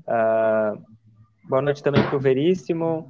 Uh, 0.06 0.78
boa 1.48 1.62
noite 1.62 1.82
também 1.82 2.02
para 2.02 2.16
o 2.16 2.20
Veríssimo, 2.20 3.08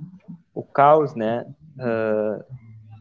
o 0.54 0.62
Caos, 0.62 1.16
né? 1.16 1.44
Uh, 1.76 2.59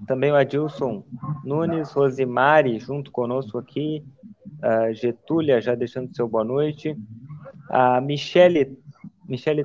também 0.10 0.32
o 0.32 0.36
Adilson 0.36 1.04
Nunes, 1.46 1.92
Rosimari, 1.92 2.80
junto 2.80 3.12
conosco 3.12 3.60
aqui, 3.60 4.04
uh, 4.58 4.92
Getúlia 4.92 5.62
já 5.62 5.76
deixando 5.76 6.16
seu 6.16 6.28
boa 6.28 6.44
noite, 6.44 6.98
a 7.70 8.02
Michele, 8.02 8.76
Michele 9.28 9.64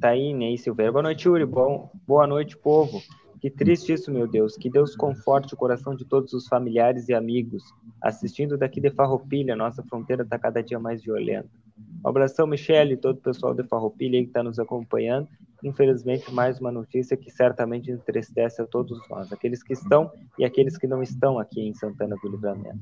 Taine 0.00 0.46
aí, 0.46 0.56
Silveira, 0.56 0.90
boa 0.90 1.02
noite, 1.02 1.28
Yuri, 1.28 1.44
bom, 1.44 1.90
boa 2.06 2.26
noite, 2.26 2.56
povo. 2.56 3.02
Que 3.38 3.50
triste 3.50 3.92
isso, 3.92 4.10
meu 4.10 4.26
Deus. 4.26 4.56
Que 4.56 4.70
Deus 4.70 4.96
conforte 4.96 5.52
o 5.52 5.56
coração 5.58 5.94
de 5.94 6.06
todos 6.06 6.32
os 6.32 6.46
familiares 6.46 7.08
e 7.08 7.14
amigos. 7.14 7.62
Assistindo 8.00 8.56
daqui 8.56 8.80
de 8.80 8.88
Farroupilha, 8.88 9.54
nossa 9.56 9.82
fronteira 9.82 10.22
está 10.22 10.38
cada 10.38 10.62
dia 10.62 10.78
mais 10.78 11.02
violenta. 11.02 11.50
Um 12.02 12.08
abração, 12.08 12.46
Michele, 12.46 12.94
e 12.94 12.96
todo 12.96 13.16
o 13.16 13.20
pessoal 13.20 13.52
de 13.52 13.64
Farroupilha 13.64 14.20
que 14.20 14.28
está 14.28 14.42
nos 14.42 14.58
acompanhando. 14.58 15.28
Infelizmente, 15.62 16.32
mais 16.32 16.58
uma 16.60 16.72
notícia 16.72 17.16
que 17.16 17.30
certamente 17.30 17.90
entristece 17.90 18.60
a 18.60 18.66
todos 18.66 18.98
nós, 19.08 19.32
aqueles 19.32 19.62
que 19.62 19.72
estão 19.72 20.10
e 20.38 20.44
aqueles 20.44 20.76
que 20.76 20.88
não 20.88 21.02
estão 21.02 21.38
aqui 21.38 21.60
em 21.60 21.72
Santana 21.72 22.16
do 22.20 22.28
Livramento. 22.28 22.80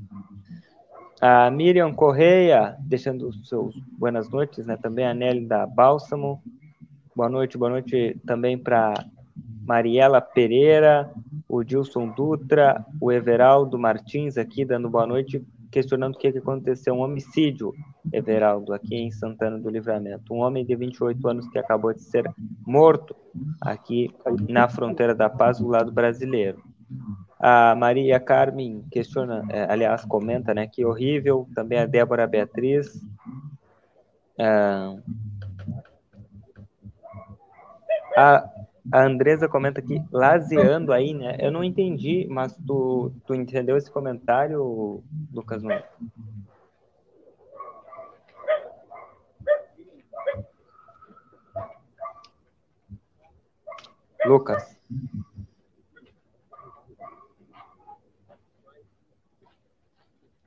A 1.20 1.50
Miriam 1.50 1.92
Correia, 1.92 2.76
deixando 2.80 3.30
seus 3.44 3.74
boas 3.98 4.30
noites, 4.30 4.64
né? 4.64 4.78
Também 4.78 5.06
a 5.06 5.12
Nelly 5.12 5.46
da 5.46 5.66
Bálsamo. 5.66 6.42
Boa 7.14 7.28
noite, 7.28 7.58
boa 7.58 7.70
noite 7.70 8.18
também 8.24 8.56
para 8.56 8.94
Mariela 9.66 10.22
Pereira, 10.22 11.12
o 11.46 11.62
Dilson 11.62 12.08
Dutra, 12.08 12.82
o 12.98 13.12
Everaldo 13.12 13.78
Martins 13.78 14.38
aqui 14.38 14.64
dando 14.64 14.88
boa 14.88 15.06
noite, 15.06 15.44
questionando 15.70 16.14
o 16.14 16.18
que 16.18 16.28
aconteceu. 16.28 16.94
Um 16.94 17.00
homicídio, 17.00 17.74
Everaldo, 18.12 18.72
aqui 18.72 18.96
em 18.96 19.10
Santana 19.10 19.58
do 19.58 19.68
Livramento. 19.68 20.32
Um 20.32 20.38
homem 20.38 20.64
de 20.64 20.74
28 20.74 21.28
anos 21.28 21.48
que 21.48 21.58
acabou 21.58 21.92
de 21.92 22.02
ser 22.02 22.30
morto 22.66 23.14
aqui 23.60 24.10
na 24.48 24.68
fronteira 24.68 25.14
da 25.14 25.28
paz 25.28 25.58
do 25.58 25.68
lado 25.68 25.92
brasileiro. 25.92 26.62
A 27.38 27.74
Maria 27.74 28.18
Carmen 28.20 28.84
questiona, 28.90 29.44
é, 29.48 29.70
aliás, 29.70 30.04
comenta, 30.04 30.52
né, 30.52 30.66
que 30.66 30.84
horrível. 30.84 31.48
Também 31.54 31.78
a 31.78 31.86
Débora 31.86 32.26
Beatriz. 32.26 33.00
É, 34.38 34.96
a 38.16 38.50
a 38.92 39.04
Andresa 39.04 39.48
comenta 39.48 39.80
aqui, 39.80 40.02
laseando 40.10 40.92
aí, 40.92 41.14
né? 41.14 41.36
Eu 41.38 41.52
não 41.52 41.62
entendi, 41.62 42.26
mas 42.28 42.56
tu, 42.66 43.12
tu 43.24 43.34
entendeu 43.34 43.76
esse 43.76 43.90
comentário, 43.90 45.02
Lucas 45.32 45.62
Nunes? 45.62 45.84
Lucas. 54.30 54.76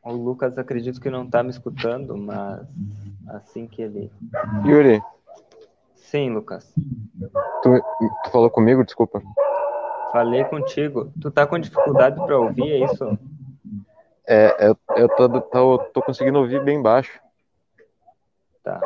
O 0.01 0.11
Lucas 0.13 0.57
acredito 0.57 1.01
que 1.01 1.09
não 1.09 1.25
está 1.25 1.43
me 1.43 1.49
escutando, 1.49 2.15
mas 2.15 2.65
assim 3.27 3.67
que 3.67 3.81
ele. 3.81 4.09
Yuri, 4.65 5.01
Sim, 5.95 6.29
Lucas. 6.29 6.73
Tu, 7.61 7.81
tu 8.23 8.31
falou 8.31 8.49
comigo, 8.49 8.85
desculpa. 8.85 9.21
Falei 10.13 10.45
contigo. 10.45 11.11
Tu 11.19 11.29
tá 11.29 11.45
com 11.45 11.59
dificuldade 11.59 12.23
para 12.23 12.39
ouvir, 12.39 12.71
é 12.71 12.85
isso? 12.85 13.17
É, 14.25 14.67
eu, 14.67 14.77
eu 14.95 15.09
tô, 15.09 15.41
tô, 15.41 15.77
tô 15.91 16.01
conseguindo 16.01 16.39
ouvir 16.39 16.63
bem 16.63 16.81
baixo. 16.81 17.19
Tá. 18.63 18.79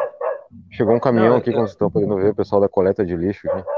Chegou 0.72 0.96
um 0.96 1.00
caminhão 1.00 1.32
Não, 1.32 1.38
aqui, 1.38 1.50
eu... 1.50 1.54
como 1.54 1.68
vocês 1.68 1.76
estão 1.76 1.92
podendo 1.92 2.16
ver, 2.16 2.32
o 2.32 2.36
pessoal 2.36 2.62
da 2.62 2.70
coleta 2.70 3.06
de 3.06 3.16
lixo 3.16 3.48
aqui. 3.48 3.77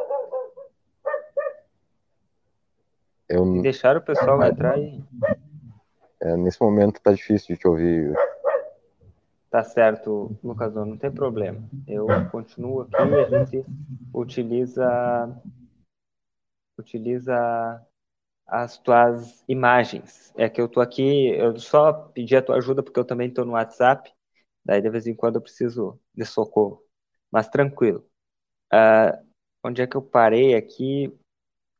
Eu... 3.29 3.61
Deixaram 3.61 3.99
o 3.99 4.03
pessoal 4.03 4.43
entrar 4.43 4.73
aí. 4.73 5.03
É, 6.21 6.35
nesse 6.35 6.59
momento 6.61 6.99
tá 7.01 7.11
difícil 7.13 7.55
de 7.55 7.61
te 7.61 7.67
ouvir. 7.67 8.13
Tá 9.49 9.63
certo, 9.63 10.35
Lucas, 10.43 10.73
não 10.73 10.97
tem 10.97 11.11
problema. 11.11 11.63
Eu 11.87 12.07
continuo 12.31 12.81
aqui 12.81 12.95
e 12.95 13.15
a 13.15 13.45
gente 13.45 13.65
utiliza 14.13 15.41
utiliza 16.77 17.85
as 18.47 18.77
tuas 18.77 19.43
imagens. 19.47 20.33
É 20.35 20.49
que 20.49 20.59
eu 20.59 20.67
tô 20.67 20.81
aqui, 20.81 21.29
eu 21.29 21.57
só 21.59 21.93
pedi 21.93 22.35
a 22.35 22.41
tua 22.41 22.57
ajuda 22.57 22.81
porque 22.81 22.99
eu 22.99 23.05
também 23.05 23.29
tô 23.31 23.45
no 23.45 23.53
WhatsApp, 23.53 24.11
daí 24.65 24.81
de 24.81 24.89
vez 24.89 25.05
em 25.05 25.15
quando 25.15 25.35
eu 25.35 25.41
preciso 25.41 25.99
de 26.15 26.25
socorro. 26.25 26.83
Mas 27.31 27.47
tranquilo. 27.47 28.05
Uh, 28.73 29.25
onde 29.63 29.81
é 29.81 29.87
que 29.87 29.95
eu 29.95 30.01
parei 30.01 30.55
aqui? 30.55 31.13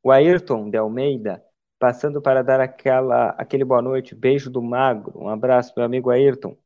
O 0.01 0.12
Ayrton 0.12 0.69
de 0.69 0.77
Almeida, 0.77 1.43
passando 1.77 2.21
para 2.21 2.41
dar 2.41 2.62
aquela, 2.62 3.31
aquele 3.31 3.65
boa 3.65 3.81
noite, 3.81 4.15
beijo 4.15 4.49
do 4.49 4.62
magro. 4.62 5.21
Um 5.21 5.27
abraço, 5.27 5.73
meu 5.75 5.85
amigo 5.85 6.09
Ayrton. 6.09 6.57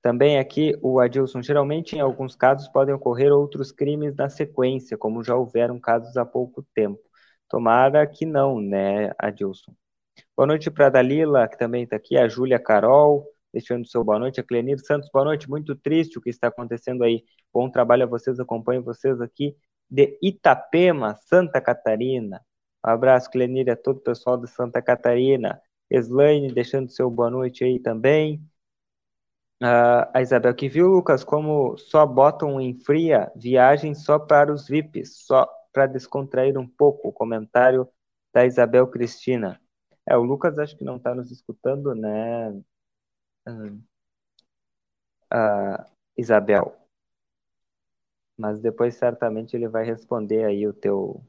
Também 0.00 0.38
aqui 0.38 0.74
o 0.80 0.98
Adilson, 1.00 1.42
geralmente 1.42 1.96
em 1.96 2.00
alguns 2.00 2.34
casos 2.34 2.68
podem 2.68 2.94
ocorrer 2.94 3.32
outros 3.32 3.70
crimes 3.72 4.14
na 4.16 4.30
sequência, 4.30 4.96
como 4.96 5.22
já 5.22 5.34
houveram 5.34 5.78
casos 5.78 6.16
há 6.16 6.24
pouco 6.24 6.64
tempo. 6.74 7.00
Tomara 7.48 8.06
que 8.06 8.24
não, 8.24 8.60
né, 8.60 9.12
Adilson? 9.18 9.74
Boa 10.36 10.46
noite 10.46 10.70
para 10.70 10.86
a 10.86 10.90
Dalila, 10.90 11.48
que 11.48 11.58
também 11.58 11.84
está 11.84 11.96
aqui, 11.96 12.16
a 12.16 12.28
Júlia 12.28 12.58
Carol, 12.58 13.26
deixando 13.52 13.86
seu 13.86 14.02
boa 14.04 14.18
noite, 14.18 14.40
a 14.40 14.44
Clenir 14.44 14.78
Santos, 14.80 15.10
boa 15.12 15.24
noite, 15.24 15.50
muito 15.50 15.74
triste 15.76 16.18
o 16.18 16.22
que 16.22 16.30
está 16.30 16.48
acontecendo 16.48 17.04
aí. 17.04 17.24
Bom 17.52 17.70
trabalho 17.70 18.04
a 18.04 18.06
vocês, 18.06 18.40
acompanho 18.40 18.82
vocês 18.82 19.20
aqui 19.20 19.54
de 19.90 20.18
Itapema, 20.22 21.16
Santa 21.16 21.60
Catarina. 21.60 22.44
Um 22.84 22.90
abraço, 22.90 23.30
Clenir, 23.30 23.70
a 23.70 23.76
todo 23.76 23.98
o 23.98 24.02
pessoal 24.02 24.36
de 24.36 24.48
Santa 24.48 24.80
Catarina. 24.82 25.60
Slaine, 25.90 26.52
deixando 26.52 26.90
seu 26.90 27.10
boa 27.10 27.30
noite 27.30 27.64
aí 27.64 27.80
também. 27.80 28.42
Uh, 29.62 30.06
a 30.14 30.22
Isabel 30.22 30.54
que 30.54 30.68
viu, 30.68 30.86
Lucas, 30.88 31.24
como 31.24 31.76
só 31.78 32.06
botam 32.06 32.60
em 32.60 32.78
fria 32.78 33.32
viagem 33.34 33.94
só 33.94 34.18
para 34.18 34.52
os 34.52 34.68
VIPs, 34.68 35.24
só 35.26 35.48
para 35.72 35.86
descontrair 35.86 36.56
um 36.58 36.68
pouco. 36.68 37.08
O 37.08 37.12
comentário 37.12 37.88
da 38.32 38.46
Isabel 38.46 38.86
Cristina. 38.86 39.60
É, 40.06 40.16
o 40.16 40.22
Lucas 40.22 40.58
acho 40.58 40.76
que 40.76 40.84
não 40.84 40.96
está 40.96 41.14
nos 41.14 41.30
escutando, 41.30 41.94
né, 41.94 42.50
uh, 45.32 45.84
Isabel? 46.16 46.87
Mas 48.38 48.60
depois 48.60 48.94
certamente 48.94 49.54
ele 49.56 49.68
vai 49.68 49.84
responder 49.84 50.44
aí 50.44 50.66
o 50.66 50.72
teu 50.72 51.20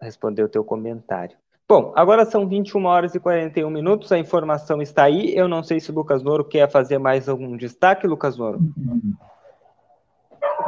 responder 0.00 0.42
o 0.42 0.48
teu 0.48 0.64
comentário. 0.64 1.36
Bom, 1.68 1.92
agora 1.96 2.24
são 2.24 2.46
21 2.46 2.84
horas 2.84 3.14
e 3.14 3.20
41 3.20 3.70
minutos, 3.70 4.12
a 4.12 4.18
informação 4.18 4.82
está 4.82 5.04
aí. 5.04 5.34
Eu 5.34 5.48
não 5.48 5.62
sei 5.62 5.80
se 5.80 5.90
o 5.90 5.94
Lucas 5.94 6.22
Noro 6.22 6.44
quer 6.44 6.70
fazer 6.70 6.98
mais 6.98 7.28
algum 7.28 7.56
destaque, 7.56 8.06
Lucas 8.06 8.36
Noro. 8.36 8.60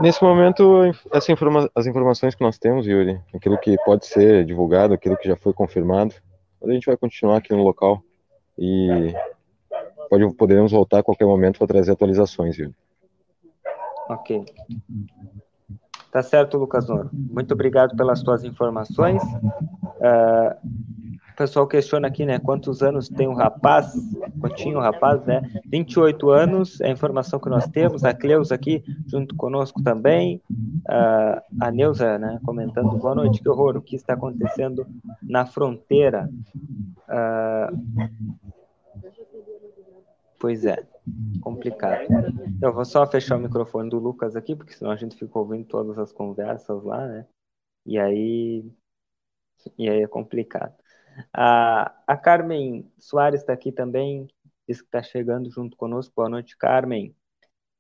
Nesse 0.01 0.23
momento, 0.23 0.83
informa 1.29 1.70
as 1.75 1.87
informações 1.87 2.35
que 2.35 2.42
nós 2.42 2.59
temos, 2.59 2.87
Yuri, 2.87 3.20
aquilo 3.35 3.59
que 3.59 3.77
pode 3.85 4.07
ser 4.07 4.44
divulgado, 4.44 4.94
aquilo 4.94 5.16
que 5.16 5.29
já 5.29 5.37
foi 5.37 5.53
confirmado, 5.53 6.14
a 6.62 6.70
gente 6.70 6.87
vai 6.87 6.97
continuar 6.97 7.37
aqui 7.37 7.53
no 7.53 7.62
local 7.62 8.03
e 8.59 9.12
pode, 10.09 10.35
poderemos 10.35 10.73
voltar 10.73 11.01
a 11.01 11.03
qualquer 11.03 11.27
momento 11.27 11.59
para 11.59 11.68
trazer 11.68 11.92
atualizações, 11.92 12.57
viu? 12.57 12.75
Ok. 14.08 14.44
Tá 16.10 16.22
certo, 16.22 16.56
Lucas 16.58 16.86
Noro. 16.88 17.10
Muito 17.12 17.54
obrigado 17.54 17.96
pelas 17.96 18.22
tuas 18.22 18.44
informações. 18.44 19.22
Uh, 19.22 20.54
o 21.34 21.36
pessoal 21.36 21.66
questiona 21.66 22.06
aqui, 22.06 22.24
né? 22.24 22.38
Quantos 22.38 22.80
anos 22.82 23.08
tem 23.08 23.26
o 23.26 23.34
rapaz? 23.34 23.92
Quantinho 24.40 24.78
o 24.78 24.80
rapaz, 24.80 25.24
né? 25.26 25.42
28 25.66 26.30
anos, 26.30 26.80
é 26.80 26.86
a 26.86 26.92
informação 26.92 27.40
que 27.40 27.48
nós 27.48 27.66
temos. 27.66 28.04
A 28.04 28.14
Cleusa 28.14 28.54
aqui 28.54 28.84
junto 29.08 29.34
conosco 29.34 29.82
também. 29.82 30.40
Uh, 30.88 31.42
a 31.60 31.72
Neuza, 31.72 32.16
né? 32.18 32.38
Comentando, 32.44 32.96
boa 32.96 33.16
noite, 33.16 33.42
que 33.42 33.48
horror, 33.48 33.76
o 33.76 33.82
que 33.82 33.96
está 33.96 34.14
acontecendo 34.14 34.86
na 35.20 35.44
fronteira? 35.44 36.30
Uh, 37.08 37.76
pois 40.44 40.62
é, 40.66 40.87
complicado. 41.40 42.07
Eu 42.61 42.70
vou 42.70 42.85
só 42.85 43.07
fechar 43.07 43.38
o 43.38 43.40
microfone 43.40 43.88
do 43.88 43.98
Lucas 43.98 44.37
aqui, 44.37 44.54
porque 44.54 44.74
senão 44.74 44.90
a 44.90 44.96
gente 44.96 45.16
fica 45.16 45.38
ouvindo 45.38 45.64
todas 45.64 45.98
as 45.98 46.12
conversas 46.12 46.85
lá, 46.85 47.09
né? 47.09 47.26
E 47.87 47.98
aí, 47.98 48.70
e 49.78 49.88
aí 49.88 50.02
é 50.02 50.07
complicado. 50.07 50.76
A, 51.33 51.98
a 52.07 52.14
Carmen 52.14 52.92
Soares 52.98 53.40
está 53.40 53.54
aqui 53.54 53.72
também, 53.72 54.26
diz 54.68 54.83
que 54.83 54.87
está 54.87 55.02
chegando 55.02 55.50
junto 55.50 55.78
conosco. 55.78 56.12
Boa 56.14 56.28
noite, 56.28 56.59
Carmen. 56.59 57.16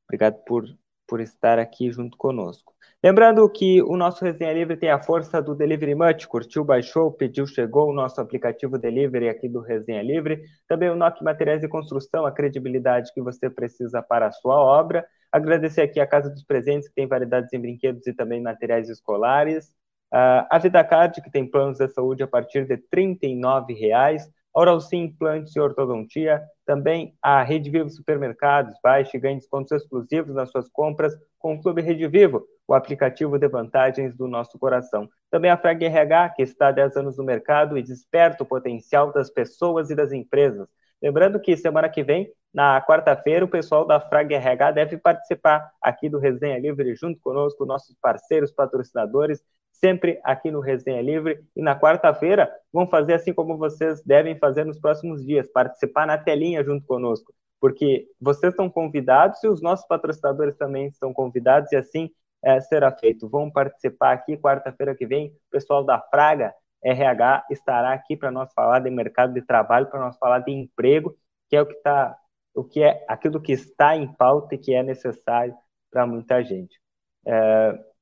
Obrigado 0.08 0.42
por, 0.44 0.64
por 1.06 1.20
estar 1.20 1.58
aqui 1.58 1.92
junto 1.92 2.16
conosco. 2.16 2.73
Lembrando 3.04 3.46
que 3.50 3.82
o 3.82 3.98
nosso 3.98 4.24
Resenha 4.24 4.54
Livre 4.54 4.78
tem 4.78 4.88
a 4.88 4.98
força 4.98 5.42
do 5.42 5.54
Delivery 5.54 5.94
Much. 5.94 6.26
Curtiu, 6.26 6.64
baixou, 6.64 7.12
pediu, 7.12 7.46
chegou. 7.46 7.90
O 7.90 7.92
nosso 7.92 8.18
aplicativo 8.18 8.78
Delivery 8.78 9.28
aqui 9.28 9.46
do 9.46 9.60
Resenha 9.60 10.02
Livre. 10.02 10.40
Também 10.66 10.88
o 10.88 10.96
NOC 10.96 11.22
Materiais 11.22 11.60
de 11.60 11.68
Construção, 11.68 12.24
a 12.24 12.32
credibilidade 12.32 13.12
que 13.12 13.20
você 13.20 13.50
precisa 13.50 14.00
para 14.00 14.28
a 14.28 14.32
sua 14.32 14.56
obra. 14.56 15.06
Agradecer 15.30 15.82
aqui 15.82 16.00
a 16.00 16.06
Casa 16.06 16.30
dos 16.30 16.42
Presentes, 16.44 16.88
que 16.88 16.94
tem 16.94 17.06
variedades 17.06 17.52
em 17.52 17.60
brinquedos 17.60 18.06
e 18.06 18.14
também 18.14 18.40
materiais 18.40 18.88
escolares. 18.88 19.66
Uh, 20.10 20.48
a 20.48 20.58
VidaCard, 20.58 21.20
que 21.20 21.30
tem 21.30 21.46
planos 21.46 21.76
de 21.76 21.88
saúde 21.88 22.22
a 22.22 22.26
partir 22.26 22.64
de 22.64 22.76
R$ 22.76 22.84
39,00. 22.90 24.22
Oral 24.54 24.80
Sim 24.80 25.04
Implantes 25.04 25.54
e 25.56 25.60
Ortodontia. 25.60 26.42
Também 26.64 27.14
a 27.20 27.42
Rede 27.42 27.70
Vivo 27.70 27.90
Supermercados. 27.90 28.76
Baixe 28.82 29.16
e 29.16 29.20
ganhe 29.20 29.36
descontos 29.36 29.72
exclusivos 29.72 30.34
nas 30.34 30.50
suas 30.50 30.68
compras 30.68 31.12
com 31.38 31.54
o 31.54 31.60
Clube 31.60 31.82
Rede 31.82 32.06
Vivo, 32.06 32.46
o 32.66 32.72
aplicativo 32.72 33.38
de 33.38 33.48
vantagens 33.48 34.16
do 34.16 34.28
nosso 34.28 34.58
coração. 34.58 35.08
Também 35.30 35.50
a 35.50 35.56
Frag 35.56 35.84
RH, 35.84 36.30
que 36.30 36.42
está 36.42 36.68
há 36.68 36.72
10 36.72 36.96
anos 36.96 37.18
no 37.18 37.24
mercado 37.24 37.76
e 37.76 37.82
desperta 37.82 38.44
o 38.44 38.46
potencial 38.46 39.12
das 39.12 39.28
pessoas 39.28 39.90
e 39.90 39.94
das 39.94 40.12
empresas. 40.12 40.68
Lembrando 41.02 41.38
que 41.38 41.56
semana 41.56 41.88
que 41.88 42.02
vem, 42.02 42.32
na 42.52 42.80
quarta-feira, 42.80 43.44
o 43.44 43.48
pessoal 43.48 43.84
da 43.84 44.00
Frag 44.00 44.32
RH 44.32 44.70
deve 44.70 44.96
participar 44.96 45.68
aqui 45.82 46.08
do 46.08 46.18
Resenha 46.18 46.58
Livre 46.58 46.94
junto 46.94 47.20
conosco, 47.20 47.66
nossos 47.66 47.94
parceiros, 48.00 48.52
patrocinadores, 48.52 49.42
sempre 49.84 50.18
aqui 50.24 50.50
no 50.50 50.60
Resenha 50.60 51.02
Livre. 51.02 51.44
E 51.54 51.60
na 51.60 51.78
quarta-feira 51.78 52.50
vão 52.72 52.86
fazer 52.86 53.12
assim 53.12 53.34
como 53.34 53.58
vocês 53.58 54.02
devem 54.02 54.34
fazer 54.38 54.64
nos 54.64 54.80
próximos 54.80 55.22
dias, 55.22 55.46
participar 55.52 56.06
na 56.06 56.16
telinha 56.16 56.64
junto 56.64 56.86
conosco, 56.86 57.34
porque 57.60 58.06
vocês 58.18 58.54
estão 58.54 58.70
convidados 58.70 59.44
e 59.44 59.48
os 59.48 59.60
nossos 59.60 59.86
patrocinadores 59.86 60.56
também 60.56 60.86
estão 60.86 61.12
convidados 61.12 61.70
e 61.70 61.76
assim 61.76 62.10
é, 62.42 62.58
será 62.62 62.90
feito. 62.92 63.28
Vão 63.28 63.50
participar 63.50 64.12
aqui 64.12 64.38
quarta-feira 64.38 64.94
que 64.94 65.06
vem, 65.06 65.28
o 65.28 65.50
pessoal 65.50 65.84
da 65.84 66.00
Fraga 66.00 66.54
RH 66.82 67.44
estará 67.50 67.92
aqui 67.92 68.16
para 68.16 68.30
nós 68.30 68.50
falar 68.54 68.78
de 68.78 68.90
mercado 68.90 69.34
de 69.34 69.42
trabalho, 69.42 69.86
para 69.88 70.00
nós 70.00 70.16
falar 70.16 70.38
de 70.38 70.50
emprego, 70.50 71.14
que 71.50 71.56
é 71.56 71.60
o 71.60 71.66
que 71.66 71.74
está, 71.74 72.16
o 72.54 72.64
que 72.64 72.82
é 72.82 73.04
aquilo 73.06 73.40
que 73.40 73.52
está 73.52 73.94
em 73.94 74.10
pauta 74.14 74.54
e 74.54 74.58
que 74.58 74.74
é 74.74 74.82
necessário 74.82 75.54
para 75.90 76.06
muita 76.06 76.42
gente. 76.42 76.80
É, 77.26 77.93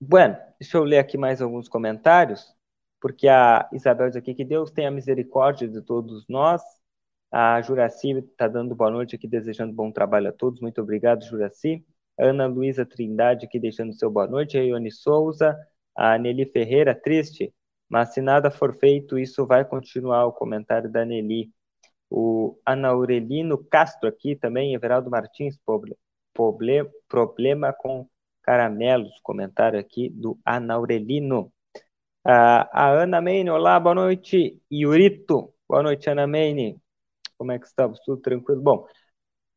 Bueno, 0.00 0.36
deixa 0.60 0.78
eu 0.78 0.84
ler 0.84 0.98
aqui 0.98 1.18
mais 1.18 1.42
alguns 1.42 1.68
comentários, 1.68 2.54
porque 3.00 3.28
a 3.28 3.68
Isabel 3.72 4.08
diz 4.08 4.16
aqui 4.16 4.34
que 4.34 4.44
Deus 4.44 4.70
tenha 4.70 4.90
misericórdia 4.90 5.68
de 5.68 5.82
todos 5.82 6.24
nós. 6.28 6.62
A 7.30 7.60
Juraci 7.62 8.12
está 8.12 8.48
dando 8.48 8.74
boa 8.74 8.90
noite 8.90 9.16
aqui, 9.16 9.28
desejando 9.28 9.72
bom 9.72 9.90
trabalho 9.92 10.28
a 10.30 10.32
todos. 10.32 10.60
Muito 10.60 10.80
obrigado, 10.80 11.24
Juraci. 11.24 11.84
Ana 12.18 12.46
Luísa 12.46 12.86
Trindade 12.86 13.46
aqui 13.46 13.58
deixando 13.60 13.92
seu 13.92 14.10
boa 14.10 14.26
noite. 14.26 14.56
A 14.58 14.62
Ione 14.62 14.90
Souza. 14.90 15.56
A 15.96 16.16
Nelly 16.16 16.46
Ferreira, 16.46 16.94
triste, 16.94 17.52
mas 17.88 18.14
se 18.14 18.20
nada 18.20 18.52
for 18.52 18.72
feito, 18.78 19.18
isso 19.18 19.44
vai 19.44 19.64
continuar. 19.64 20.26
O 20.26 20.32
comentário 20.32 20.88
da 20.88 21.04
Nelly. 21.04 21.52
O 22.08 22.56
Ana 22.64 22.88
Aurelino 22.90 23.58
Castro 23.64 24.08
aqui 24.08 24.36
também, 24.36 24.74
Everaldo 24.74 25.10
Martins, 25.10 25.58
problema 27.08 27.72
com 27.72 28.08
caramelos, 28.48 29.20
comentário 29.22 29.78
aqui 29.78 30.08
do 30.08 30.38
Anaurelino. 30.42 31.52
Uh, 32.26 32.64
a 32.72 32.88
Ana 32.88 33.20
Maine, 33.20 33.50
olá, 33.50 33.78
boa 33.78 33.94
noite. 33.94 34.58
Yurito, 34.72 35.52
boa 35.68 35.82
noite, 35.82 36.08
Ana 36.08 36.26
Maine. 36.26 36.80
Como 37.36 37.52
é 37.52 37.58
que 37.58 37.66
estamos? 37.66 38.00
Tudo 38.00 38.22
tranquilo? 38.22 38.62
Bom, 38.62 38.86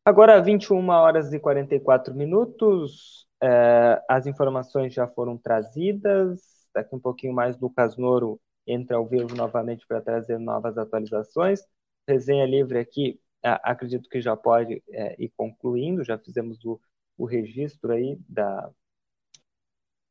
agora 0.03 0.41
21 0.41 0.89
horas 0.89 1.31
e 1.31 1.39
44 1.39 2.13
minutos, 2.13 3.25
uh, 3.41 4.03
as 4.09 4.27
informações 4.27 4.93
já 4.93 5.07
foram 5.07 5.37
trazidas. 5.37 6.41
Daqui 6.75 6.93
um 6.93 6.99
pouquinho 6.99 7.33
mais, 7.33 7.57
Lucas 7.57 7.95
Noro 7.95 8.41
entra 8.67 8.97
ao 8.97 9.07
vivo 9.07 9.33
novamente 9.37 9.87
para 9.87 10.01
trazer 10.01 10.37
novas 10.37 10.77
atualizações. 10.77 11.61
Resenha 12.05 12.45
livre 12.45 12.77
aqui, 12.77 13.21
acredito 13.41 14.09
que 14.09 14.19
já 14.19 14.35
pode 14.35 14.83
é, 14.89 15.15
ir 15.17 15.31
concluindo, 15.37 16.03
já 16.03 16.17
fizemos 16.17 16.65
o, 16.65 16.77
o 17.17 17.23
registro 17.23 17.93
aí 17.93 18.19
da, 18.27 18.69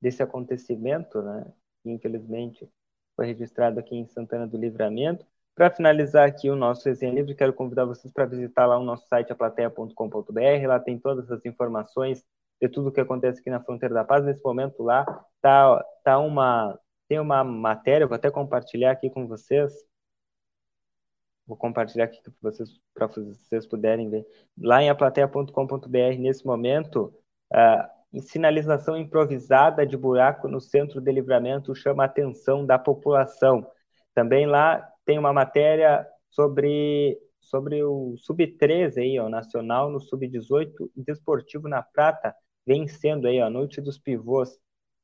desse 0.00 0.22
acontecimento, 0.22 1.20
né, 1.22 1.46
que 1.82 1.90
infelizmente 1.90 2.68
foi 3.16 3.26
registrado 3.26 3.78
aqui 3.78 3.94
em 3.94 4.06
Santana 4.06 4.46
do 4.46 4.56
Livramento. 4.56 5.26
Para 5.54 5.70
finalizar 5.70 6.26
aqui 6.26 6.48
o 6.48 6.56
nosso 6.56 6.88
resenha 6.88 7.12
livre, 7.12 7.34
quero 7.34 7.52
convidar 7.52 7.84
vocês 7.84 8.12
para 8.12 8.24
visitar 8.24 8.66
lá 8.66 8.78
o 8.78 8.84
nosso 8.84 9.06
site, 9.08 9.30
aplateia.com.br. 9.30 10.66
Lá 10.66 10.80
tem 10.80 10.98
todas 10.98 11.30
as 11.30 11.44
informações 11.44 12.24
de 12.60 12.68
tudo 12.68 12.88
o 12.88 12.92
que 12.92 13.00
acontece 13.00 13.40
aqui 13.40 13.50
na 13.50 13.60
Fronteira 13.60 13.94
da 13.94 14.04
Paz. 14.04 14.24
Nesse 14.24 14.42
momento 14.42 14.82
lá 14.82 15.04
tá, 15.40 15.84
tá 16.02 16.18
uma, 16.18 16.78
tem 17.08 17.18
uma 17.18 17.44
matéria, 17.44 18.06
vou 18.06 18.14
até 18.14 18.30
compartilhar 18.30 18.92
aqui 18.92 19.10
com 19.10 19.26
vocês. 19.26 19.72
Vou 21.46 21.56
compartilhar 21.56 22.04
aqui 22.04 22.22
para 22.22 22.50
vocês, 22.50 22.80
vocês 23.36 23.66
puderem 23.66 24.08
ver. 24.08 24.24
Lá 24.56 24.82
em 24.82 24.88
aplateia.com.br, 24.88 26.18
nesse 26.18 26.46
momento, 26.46 27.12
uh, 27.52 27.99
sinalização 28.18 28.96
improvisada 28.96 29.86
de 29.86 29.96
buraco 29.96 30.48
no 30.48 30.60
centro 30.60 31.00
de 31.00 31.12
livramento 31.12 31.74
chama 31.74 32.02
a 32.02 32.06
atenção 32.06 32.66
da 32.66 32.78
população. 32.78 33.64
Também 34.14 34.46
lá 34.46 34.84
tem 35.04 35.18
uma 35.18 35.32
matéria 35.32 36.06
sobre, 36.28 37.16
sobre 37.40 37.82
o 37.84 38.16
Sub-13 38.16 38.98
aí, 38.98 39.18
ó, 39.18 39.28
nacional 39.28 39.90
no 39.90 40.00
Sub-18 40.00 40.90
e 40.96 41.02
desportivo 41.02 41.68
na 41.68 41.82
Prata, 41.82 42.34
vencendo 42.66 43.28
aí, 43.28 43.40
ó, 43.40 43.46
a 43.46 43.50
noite 43.50 43.80
dos 43.80 43.98
pivôs. 43.98 44.50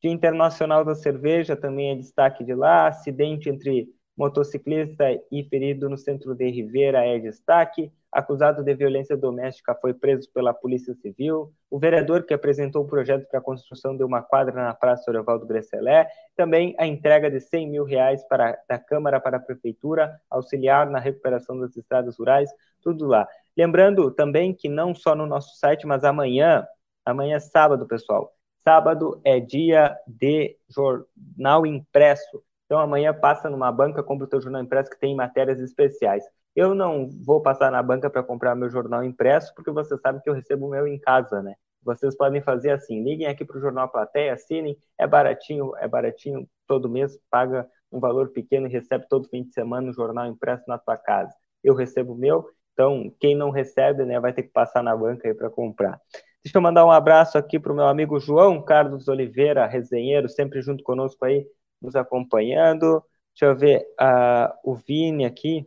Dia 0.02 0.10
Internacional 0.10 0.84
da 0.84 0.94
Cerveja 0.94 1.56
também 1.56 1.92
é 1.92 1.94
destaque 1.94 2.44
de 2.44 2.54
lá, 2.54 2.88
acidente 2.88 3.48
entre 3.48 3.88
motociclista 4.16 5.04
e 5.30 5.44
ferido 5.44 5.88
no 5.88 5.96
centro 5.96 6.34
de 6.34 6.48
Rivera 6.48 7.04
é 7.04 7.18
destaque 7.18 7.92
acusado 8.16 8.64
de 8.64 8.74
violência 8.74 9.14
doméstica, 9.14 9.74
foi 9.74 9.92
preso 9.92 10.30
pela 10.32 10.54
Polícia 10.54 10.94
Civil. 10.94 11.52
O 11.70 11.78
vereador 11.78 12.24
que 12.24 12.32
apresentou 12.32 12.82
o 12.82 12.86
projeto 12.86 13.28
para 13.28 13.40
a 13.40 13.42
construção 13.42 13.94
de 13.94 14.02
uma 14.02 14.22
quadra 14.22 14.54
na 14.54 14.72
Praça 14.72 15.10
Orovaldo 15.10 15.46
Gresselé. 15.46 16.08
Também 16.34 16.74
a 16.78 16.86
entrega 16.86 17.30
de 17.30 17.40
100 17.40 17.68
mil 17.68 17.84
reais 17.84 18.26
para, 18.26 18.58
da 18.66 18.78
Câmara 18.78 19.20
para 19.20 19.36
a 19.36 19.40
Prefeitura, 19.40 20.18
auxiliar 20.30 20.88
na 20.88 20.98
recuperação 20.98 21.60
das 21.60 21.76
estradas 21.76 22.18
rurais, 22.18 22.48
tudo 22.82 23.06
lá. 23.06 23.28
Lembrando 23.54 24.10
também 24.10 24.54
que 24.54 24.68
não 24.68 24.94
só 24.94 25.14
no 25.14 25.26
nosso 25.26 25.54
site, 25.58 25.86
mas 25.86 26.02
amanhã, 26.02 26.66
amanhã 27.04 27.36
é 27.36 27.40
sábado, 27.40 27.86
pessoal. 27.86 28.32
Sábado 28.64 29.20
é 29.24 29.38
dia 29.38 29.94
de 30.06 30.56
jornal 30.68 31.66
impresso. 31.66 32.42
Então 32.66 32.78
amanhã 32.78 33.14
passa 33.14 33.48
numa 33.48 33.70
banca, 33.72 34.02
compra 34.02 34.26
o 34.26 34.28
teu 34.28 34.40
jornal 34.40 34.62
impresso 34.62 34.90
que 34.90 34.98
tem 34.98 35.14
matérias 35.14 35.60
especiais. 35.60 36.24
Eu 36.54 36.74
não 36.74 37.08
vou 37.24 37.40
passar 37.40 37.70
na 37.70 37.82
banca 37.82 38.10
para 38.10 38.22
comprar 38.22 38.54
meu 38.54 38.68
jornal 38.68 39.04
impresso, 39.04 39.54
porque 39.54 39.70
você 39.70 39.96
sabe 39.98 40.20
que 40.22 40.28
eu 40.28 40.34
recebo 40.34 40.66
o 40.66 40.70
meu 40.70 40.86
em 40.86 40.98
casa, 40.98 41.42
né? 41.42 41.54
Vocês 41.82 42.16
podem 42.16 42.40
fazer 42.40 42.70
assim, 42.70 43.04
liguem 43.04 43.28
aqui 43.28 43.44
para 43.44 43.58
o 43.58 43.60
Jornal 43.60 43.88
Plateia, 43.88 44.32
assinem, 44.32 44.76
é 44.98 45.06
baratinho, 45.06 45.76
é 45.76 45.86
baratinho, 45.86 46.48
todo 46.66 46.88
mês 46.88 47.16
paga 47.30 47.68
um 47.92 48.00
valor 48.00 48.30
pequeno 48.30 48.66
e 48.66 48.70
recebe 48.70 49.06
todo 49.08 49.28
fim 49.28 49.44
de 49.44 49.52
semana 49.52 49.90
o 49.90 49.92
jornal 49.92 50.26
impresso 50.26 50.64
na 50.66 50.78
tua 50.78 50.96
casa. 50.96 51.32
Eu 51.62 51.74
recebo 51.74 52.14
o 52.14 52.18
meu, 52.18 52.48
então 52.72 53.12
quem 53.20 53.36
não 53.36 53.50
recebe, 53.50 54.04
né, 54.04 54.18
vai 54.18 54.32
ter 54.32 54.42
que 54.42 54.50
passar 54.50 54.82
na 54.82 54.96
banca 54.96 55.28
aí 55.28 55.34
para 55.34 55.48
comprar. 55.48 56.00
Deixa 56.42 56.58
eu 56.58 56.62
mandar 56.62 56.84
um 56.84 56.90
abraço 56.90 57.38
aqui 57.38 57.58
para 57.58 57.72
o 57.72 57.76
meu 57.76 57.86
amigo 57.86 58.18
João 58.18 58.62
Carlos 58.62 59.08
Oliveira, 59.08 59.66
resenheiro, 59.66 60.28
sempre 60.28 60.60
junto 60.62 60.82
conosco 60.82 61.24
aí, 61.24 61.46
nos 61.80 61.96
acompanhando. 61.96 63.02
Deixa 63.34 63.46
eu 63.46 63.56
ver 63.56 63.86
uh, 64.00 64.52
o 64.64 64.74
Vini 64.74 65.24
aqui, 65.24 65.66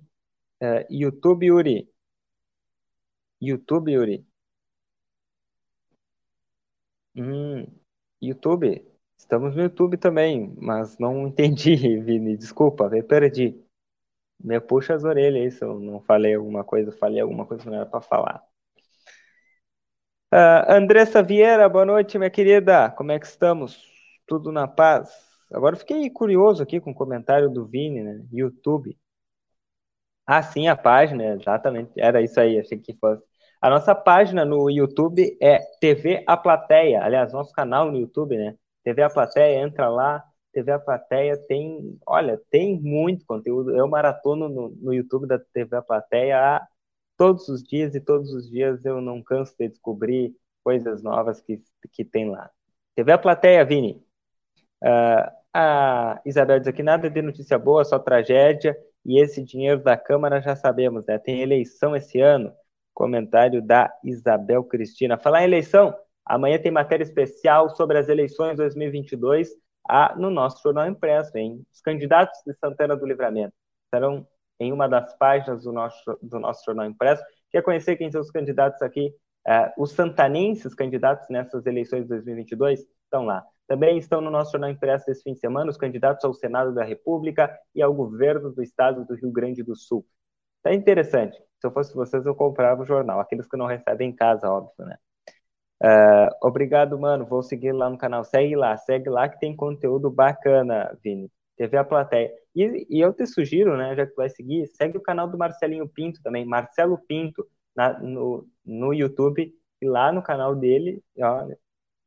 Uh, 0.61 0.85
YouTube, 0.89 1.45
Yuri. 1.45 1.89
YouTube, 3.41 3.91
Yuri? 3.91 4.25
Hum, 7.15 7.65
YouTube. 8.21 8.85
Estamos 9.17 9.55
no 9.55 9.63
YouTube 9.63 9.97
também, 9.97 10.53
mas 10.57 10.97
não 10.97 11.27
entendi, 11.27 11.75
Vini. 12.01 12.37
Desculpa, 12.37 12.89
me 12.89 13.03
perdi. 13.03 13.63
Me 14.39 14.59
puxa 14.61 14.95
as 14.95 15.03
orelhas 15.03 15.55
se 15.55 15.63
eu 15.65 15.79
não 15.79 16.01
falei 16.01 16.35
alguma 16.35 16.63
coisa, 16.63 16.91
falei 16.93 17.21
alguma 17.21 17.45
coisa 17.45 17.63
que 17.63 17.69
não 17.69 17.77
era 17.77 17.85
para 17.85 18.01
falar. 18.01 18.43
Uh, 20.33 20.71
Andressa 20.71 21.23
Vieira, 21.23 21.67
boa 21.69 21.85
noite, 21.85 22.17
minha 22.17 22.29
querida. 22.29 22.89
Como 22.91 23.11
é 23.11 23.19
que 23.19 23.25
estamos? 23.25 23.81
Tudo 24.27 24.51
na 24.51 24.67
paz? 24.67 25.28
Agora 25.51 25.75
fiquei 25.75 26.09
curioso 26.09 26.61
aqui 26.61 26.79
com 26.79 26.91
o 26.91 26.95
comentário 26.95 27.49
do 27.49 27.65
Vini, 27.65 28.03
né? 28.03 28.23
YouTube. 28.31 28.97
Ah, 30.25 30.43
sim, 30.43 30.67
a 30.67 30.75
página, 30.75 31.25
exatamente. 31.33 31.91
Era 31.97 32.21
isso 32.21 32.39
aí, 32.39 32.59
achei 32.59 32.77
que 32.77 32.95
fosse. 32.97 33.23
A 33.61 33.69
nossa 33.69 33.95
página 33.95 34.45
no 34.45 34.69
YouTube 34.69 35.37
é 35.41 35.59
TV 35.81 36.23
A 36.27 36.37
Plateia. 36.37 37.03
Aliás, 37.03 37.33
nosso 37.33 37.51
canal 37.51 37.91
no 37.91 37.97
YouTube, 37.97 38.37
né? 38.37 38.55
TV 38.83 39.01
A 39.01 39.09
Plateia, 39.09 39.59
entra 39.61 39.89
lá. 39.89 40.23
TV 40.53 40.71
A 40.71 40.79
Plateia 40.79 41.37
tem, 41.47 41.99
olha, 42.05 42.39
tem 42.49 42.79
muito 42.79 43.25
conteúdo. 43.25 43.75
Eu 43.75 43.87
maratono 43.87 44.47
no, 44.47 44.69
no 44.69 44.93
YouTube 44.93 45.27
da 45.27 45.39
TV 45.39 45.75
A 45.75 45.81
Plateia 45.81 46.61
todos 47.17 47.49
os 47.49 47.63
dias 47.63 47.95
e 47.95 47.99
todos 47.99 48.31
os 48.33 48.49
dias 48.49 48.85
eu 48.85 49.01
não 49.01 49.21
canso 49.21 49.53
de 49.59 49.67
descobrir 49.67 50.33
coisas 50.63 51.03
novas 51.03 51.41
que, 51.41 51.61
que 51.91 52.05
tem 52.05 52.29
lá. 52.29 52.49
TV 52.95 53.11
A 53.11 53.17
Plateia, 53.17 53.65
Vini. 53.65 54.03
Uh, 54.83 55.38
a 55.53 56.21
Isabel 56.25 56.59
diz 56.59 56.67
aqui, 56.67 56.83
nada 56.83 57.09
de 57.09 57.21
notícia 57.21 57.57
boa, 57.57 57.83
só 57.83 57.97
tragédia. 57.99 58.77
E 59.05 59.21
esse 59.21 59.43
dinheiro 59.43 59.81
da 59.81 59.97
Câmara 59.97 60.41
já 60.41 60.55
sabemos, 60.55 61.05
né? 61.05 61.17
Tem 61.17 61.41
eleição 61.41 61.95
esse 61.95 62.19
ano. 62.19 62.53
Comentário 62.93 63.61
da 63.61 63.91
Isabel 64.03 64.63
Cristina. 64.63 65.17
Falar 65.17 65.41
em 65.41 65.45
eleição, 65.45 65.95
amanhã 66.25 66.59
tem 66.59 66.71
matéria 66.71 67.03
especial 67.03 67.69
sobre 67.69 67.97
as 67.97 68.09
eleições 68.09 68.57
2022 68.57 69.49
a, 69.87 70.15
no 70.15 70.29
nosso 70.29 70.61
jornal 70.61 70.87
impresso, 70.87 71.37
hein? 71.37 71.65
Os 71.71 71.81
candidatos 71.81 72.39
de 72.45 72.53
Santana 72.55 72.95
do 72.95 73.05
Livramento 73.05 73.53
estarão 73.85 74.27
em 74.59 74.73
uma 74.73 74.87
das 74.87 75.17
páginas 75.17 75.63
do 75.63 75.71
nosso, 75.71 76.19
do 76.21 76.39
nosso 76.39 76.63
jornal 76.65 76.85
impresso. 76.85 77.23
Quer 77.49 77.63
conhecer 77.63 77.95
quem 77.95 78.11
são 78.11 78.21
os 78.21 78.29
candidatos 78.29 78.81
aqui? 78.81 79.15
Uh, 79.47 79.81
os 79.81 79.93
santanenses 79.93 80.75
candidatos 80.75 81.27
nessas 81.29 81.65
eleições 81.65 82.03
de 82.03 82.09
2022 82.09 82.85
estão 83.09 83.25
lá. 83.25 83.43
Também 83.67 83.97
estão 83.97 84.21
no 84.21 84.31
nosso 84.31 84.51
jornal 84.51 84.69
impresso 84.69 85.09
esse 85.09 85.23
fim 85.23 85.33
de 85.33 85.39
semana 85.39 85.69
os 85.69 85.77
candidatos 85.77 86.23
ao 86.23 86.33
Senado 86.33 86.73
da 86.73 86.83
República 86.83 87.55
e 87.75 87.81
ao 87.81 87.93
governo 87.93 88.51
do 88.51 88.63
estado 88.63 89.05
do 89.05 89.15
Rio 89.15 89.31
Grande 89.31 89.63
do 89.63 89.75
Sul. 89.75 90.05
Tá 90.63 90.73
interessante. 90.73 91.37
Se 91.59 91.67
eu 91.67 91.71
fosse 91.71 91.93
vocês, 91.93 92.25
eu 92.25 92.35
comprava 92.35 92.81
o 92.81 92.85
jornal. 92.85 93.19
Aqueles 93.19 93.47
que 93.47 93.57
não 93.57 93.65
recebem 93.65 94.09
em 94.09 94.15
casa, 94.15 94.49
óbvio, 94.49 94.85
né? 94.85 94.97
Uh, 95.81 96.47
obrigado, 96.47 96.97
mano. 96.99 97.25
Vou 97.25 97.43
seguir 97.43 97.71
lá 97.71 97.89
no 97.89 97.97
canal. 97.97 98.23
Segue 98.23 98.55
lá, 98.55 98.75
segue 98.77 99.09
lá 99.09 99.29
que 99.29 99.39
tem 99.39 99.55
conteúdo 99.55 100.09
bacana, 100.09 100.97
Vini. 101.03 101.31
TV 101.59 101.77
A 101.77 101.83
Plateia. 101.83 102.31
E, 102.55 102.87
e 102.89 102.99
eu 102.99 103.13
te 103.13 103.27
sugiro, 103.27 103.77
né, 103.77 103.95
já 103.95 104.05
que 104.05 104.13
tu 104.13 104.15
vai 104.15 104.29
seguir, 104.29 104.65
segue 104.67 104.97
o 104.97 105.01
canal 105.01 105.27
do 105.27 105.37
Marcelinho 105.37 105.87
Pinto 105.87 106.21
também, 106.23 106.45
Marcelo 106.45 106.97
Pinto, 107.07 107.45
na, 107.75 107.99
no, 107.99 108.47
no 108.65 108.93
YouTube 108.93 109.53
e 109.81 109.87
lá 109.87 110.11
no 110.11 110.23
canal 110.23 110.55
dele, 110.55 111.03
olha, 111.19 111.57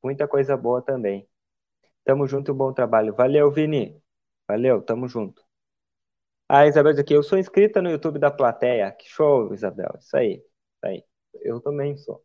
muita 0.03 0.29
coisa 0.29 0.57
boa 0.57 0.83
também. 0.83 1.29
Tamo 2.05 2.27
junto, 2.27 2.55
bom 2.55 2.73
trabalho. 2.73 3.15
Valeu, 3.15 3.51
Vini. 3.51 4.01
Valeu, 4.49 4.83
tamo 4.83 5.09
junto. 5.09 5.43
Ah, 6.49 6.67
Isabel 6.67 6.93
diz 6.93 7.01
aqui, 7.01 7.15
eu 7.15 7.23
sou 7.23 7.39
inscrita 7.39 7.81
no 7.81 7.91
YouTube 7.91 8.19
da 8.19 8.31
plateia. 8.31 8.91
Que 8.93 9.09
show, 9.09 9.55
Isabel. 9.55 9.91
Isso 9.99 10.17
aí, 10.17 10.35
isso 10.35 10.45
aí. 10.85 11.05
Eu 11.43 11.61
também 11.61 11.97
sou. 11.97 12.23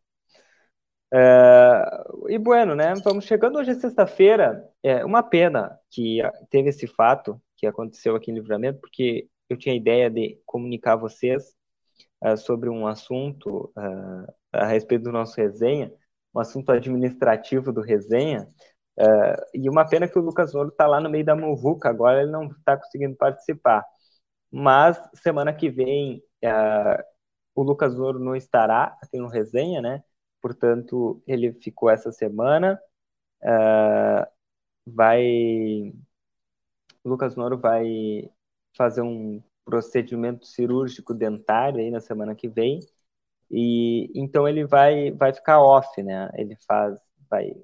É, 1.12 1.82
e 2.28 2.38
bueno, 2.38 2.74
né? 2.74 2.94
Vamos 3.02 3.24
chegando 3.24 3.58
hoje 3.58 3.74
sexta-feira. 3.74 4.68
É 4.82 5.04
uma 5.04 5.22
pena 5.22 5.78
que 5.90 6.20
teve 6.50 6.68
esse 6.68 6.86
fato 6.86 7.40
que 7.56 7.66
aconteceu 7.66 8.14
aqui 8.14 8.30
em 8.30 8.34
Livramento, 8.34 8.80
porque 8.80 9.28
eu 9.48 9.56
tinha 9.56 9.74
a 9.74 9.76
ideia 9.76 10.10
de 10.10 10.40
comunicar 10.44 10.94
a 10.94 10.96
vocês 10.96 11.56
uh, 12.22 12.36
sobre 12.36 12.68
um 12.68 12.86
assunto 12.86 13.72
uh, 13.76 14.32
a 14.52 14.66
respeito 14.66 15.04
do 15.04 15.12
nosso 15.12 15.36
resenha, 15.36 15.92
um 16.38 16.40
assunto 16.40 16.70
administrativo 16.72 17.72
do 17.72 17.80
resenha. 17.80 18.48
Uh, 18.98 19.36
e 19.54 19.68
uma 19.68 19.88
pena 19.88 20.08
que 20.08 20.18
o 20.18 20.22
Lucas 20.22 20.54
Ouro 20.54 20.70
está 20.70 20.86
lá 20.86 21.00
no 21.00 21.10
meio 21.10 21.24
da 21.24 21.36
muvuca, 21.36 21.88
agora 21.88 22.22
ele 22.22 22.32
não 22.32 22.46
está 22.48 22.76
conseguindo 22.76 23.16
participar. 23.16 23.84
Mas 24.50 25.00
semana 25.14 25.52
que 25.52 25.70
vem 25.70 26.22
o 27.54 27.62
Lucas 27.62 27.98
Ouro 27.98 28.18
não 28.20 28.36
estará 28.36 28.96
aqui 29.02 29.18
no 29.18 29.28
resenha, 29.28 29.82
né? 29.82 30.02
portanto, 30.40 31.22
ele 31.26 31.52
ficou 31.54 31.90
essa 31.90 32.12
semana. 32.12 32.80
Uh, 33.42 34.26
vai. 34.86 35.92
Lucas 37.04 37.36
Noro 37.36 37.58
vai 37.58 38.30
fazer 38.76 39.02
um 39.02 39.42
procedimento 39.64 40.46
cirúrgico 40.46 41.14
dentário 41.14 41.80
aí 41.80 41.90
na 41.90 42.00
semana 42.00 42.34
que 42.34 42.48
vem. 42.48 42.80
E 43.50 44.10
então 44.14 44.46
ele 44.48 44.64
vai 44.66 45.10
vai 45.12 45.32
ficar 45.32 45.60
off, 45.62 46.02
né? 46.02 46.30
Ele 46.34 46.56
faz 46.66 46.98
vai 47.30 47.54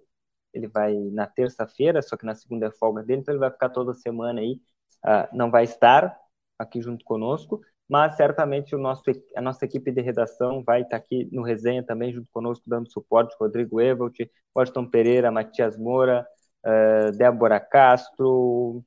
ele 0.52 0.68
vai 0.68 0.94
na 1.10 1.26
terça-feira, 1.26 2.00
só 2.00 2.16
que 2.16 2.24
na 2.24 2.34
segunda 2.34 2.66
é 2.66 2.70
folga 2.70 3.02
dele, 3.02 3.20
então 3.20 3.34
ele 3.34 3.40
vai 3.40 3.50
ficar 3.50 3.70
toda 3.70 3.92
semana 3.92 4.40
aí, 4.40 4.60
uh, 5.04 5.36
não 5.36 5.50
vai 5.50 5.64
estar 5.64 6.16
aqui 6.58 6.80
junto 6.80 7.04
conosco, 7.04 7.60
mas 7.88 8.16
certamente 8.16 8.74
o 8.74 8.78
nosso, 8.78 9.02
a 9.36 9.40
nossa 9.40 9.64
equipe 9.64 9.90
de 9.90 10.00
redação 10.00 10.62
vai 10.62 10.82
estar 10.82 10.96
aqui 10.96 11.28
no 11.32 11.42
resenha 11.42 11.82
também, 11.82 12.12
junto 12.12 12.28
conosco, 12.32 12.64
dando 12.68 12.90
suporte, 12.90 13.36
Rodrigo 13.38 13.80
Evelt, 13.80 14.16
Washington 14.56 14.86
Pereira, 14.88 15.30
Matias 15.30 15.76
Moura, 15.76 16.26
uh, 16.64 17.16
Débora 17.16 17.60
Castro, 17.60 18.84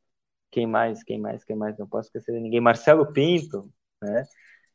quem 0.49 0.65
mais, 0.65 1.03
quem 1.03 1.19
mais, 1.19 1.43
quem 1.43 1.55
mais, 1.55 1.77
não 1.77 1.87
posso 1.87 2.07
esquecer 2.07 2.33
de 2.33 2.39
ninguém, 2.39 2.61
Marcelo 2.61 3.11
Pinto, 3.11 3.69
né? 4.01 4.23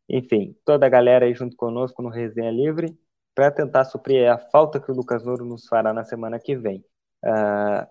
Enfim, 0.09 0.57
toda 0.65 0.87
a 0.87 0.89
galera 0.89 1.27
aí 1.27 1.35
junto 1.35 1.57
conosco 1.57 2.03
no 2.03 2.09
Resenha 2.09 2.51
Livre, 2.51 2.97
para 3.35 3.51
tentar 3.51 3.85
suprir 3.85 4.31
a 4.31 4.39
falta 4.39 4.81
que 4.81 4.91
o 4.91 4.95
Lucas 4.95 5.27
Ouro 5.27 5.45
nos 5.45 5.67
fará 5.67 5.93
na 5.93 6.05
semana 6.05 6.39
que 6.39 6.55
vem. 6.57 6.85
Uh, 7.25 7.87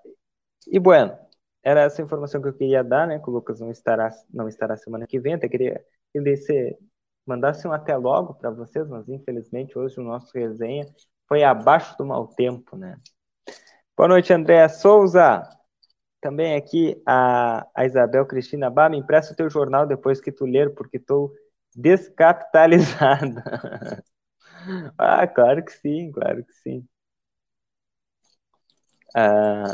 e 0.67 0.79
bueno, 0.79 1.17
era 1.63 1.81
essa 1.81 2.01
informação 2.01 2.41
que 2.41 2.47
eu 2.47 2.53
queria 2.53 2.83
dar, 2.83 3.07
né? 3.07 3.19
Que 3.19 3.29
o 3.29 3.33
Lucas 3.33 3.59
não 3.59 3.71
estará, 3.71 4.09
não 4.31 4.47
estará 4.47 4.77
semana 4.77 5.07
que 5.07 5.19
vem. 5.19 5.33
Até 5.33 5.47
queria 5.47 5.83
que 6.11 6.17
ele 6.17 6.35
mandasse 7.25 7.67
um 7.67 7.71
até 7.71 7.95
logo 7.95 8.33
para 8.33 8.49
vocês, 8.49 8.87
mas 8.87 9.07
infelizmente 9.07 9.77
hoje 9.77 9.99
o 9.99 10.03
nosso 10.03 10.31
resenha 10.33 10.85
foi 11.27 11.43
abaixo 11.43 11.97
do 11.97 12.05
mau 12.05 12.27
tempo, 12.27 12.75
né? 12.75 12.97
Boa 13.95 14.09
noite, 14.09 14.33
Andréa 14.33 14.67
Souza. 14.67 15.43
Também 16.19 16.55
aqui 16.55 17.01
a, 17.05 17.67
a 17.75 17.85
Isabel 17.85 18.25
Cristina 18.25 18.69
me 18.89 18.97
empresta 18.97 19.33
o 19.33 19.35
teu 19.35 19.49
jornal 19.49 19.87
depois 19.87 20.19
que 20.19 20.31
tu 20.31 20.45
ler, 20.45 20.73
porque 20.73 20.97
estou 20.97 21.31
descapitalizada. 21.75 23.43
ah, 24.97 25.27
claro 25.27 25.63
que 25.65 25.71
sim, 25.73 26.11
claro 26.11 26.43
que 26.45 26.53
sim. 26.53 26.87
Ah, 29.13 29.73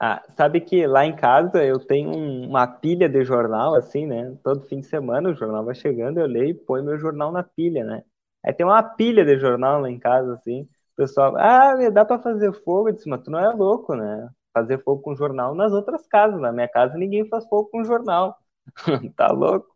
ah, 0.00 0.22
sabe 0.36 0.60
que 0.60 0.86
lá 0.86 1.04
em 1.06 1.14
casa 1.14 1.64
eu 1.64 1.78
tenho 1.78 2.10
uma 2.12 2.66
pilha 2.66 3.08
de 3.08 3.24
jornal, 3.24 3.74
assim, 3.74 4.06
né? 4.06 4.36
Todo 4.42 4.64
fim 4.66 4.80
de 4.80 4.86
semana 4.86 5.30
o 5.30 5.34
jornal 5.34 5.64
vai 5.64 5.74
chegando, 5.74 6.18
eu 6.20 6.26
leio 6.26 6.50
e 6.50 6.54
põe 6.54 6.82
meu 6.82 6.98
jornal 6.98 7.30
na 7.32 7.42
pilha, 7.42 7.84
né? 7.84 8.02
Aí 8.44 8.52
tem 8.52 8.66
uma 8.66 8.82
pilha 8.82 9.24
de 9.24 9.38
jornal 9.38 9.80
lá 9.80 9.88
em 9.90 9.98
casa, 10.00 10.34
assim. 10.34 10.62
O 10.94 10.96
pessoal, 10.96 11.36
ah, 11.36 11.74
dá 11.90 12.04
para 12.04 12.18
fazer 12.20 12.52
fogo? 12.64 12.88
Eu 12.88 12.92
disse, 12.94 13.08
mas 13.08 13.22
tu 13.22 13.30
não 13.30 13.38
é 13.38 13.48
louco, 13.54 13.94
né? 13.94 14.28
Fazer 14.52 14.82
fogo 14.82 15.02
com 15.02 15.14
jornal 15.14 15.54
nas 15.54 15.72
outras 15.72 16.06
casas. 16.08 16.40
Na 16.40 16.52
minha 16.52 16.68
casa 16.68 16.96
ninguém 16.98 17.28
faz 17.28 17.46
fogo 17.48 17.68
com 17.70 17.84
jornal. 17.84 18.36
tá 19.16 19.28
louco? 19.32 19.71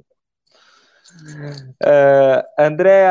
Uh, 1.08 2.42
André, 2.58 3.06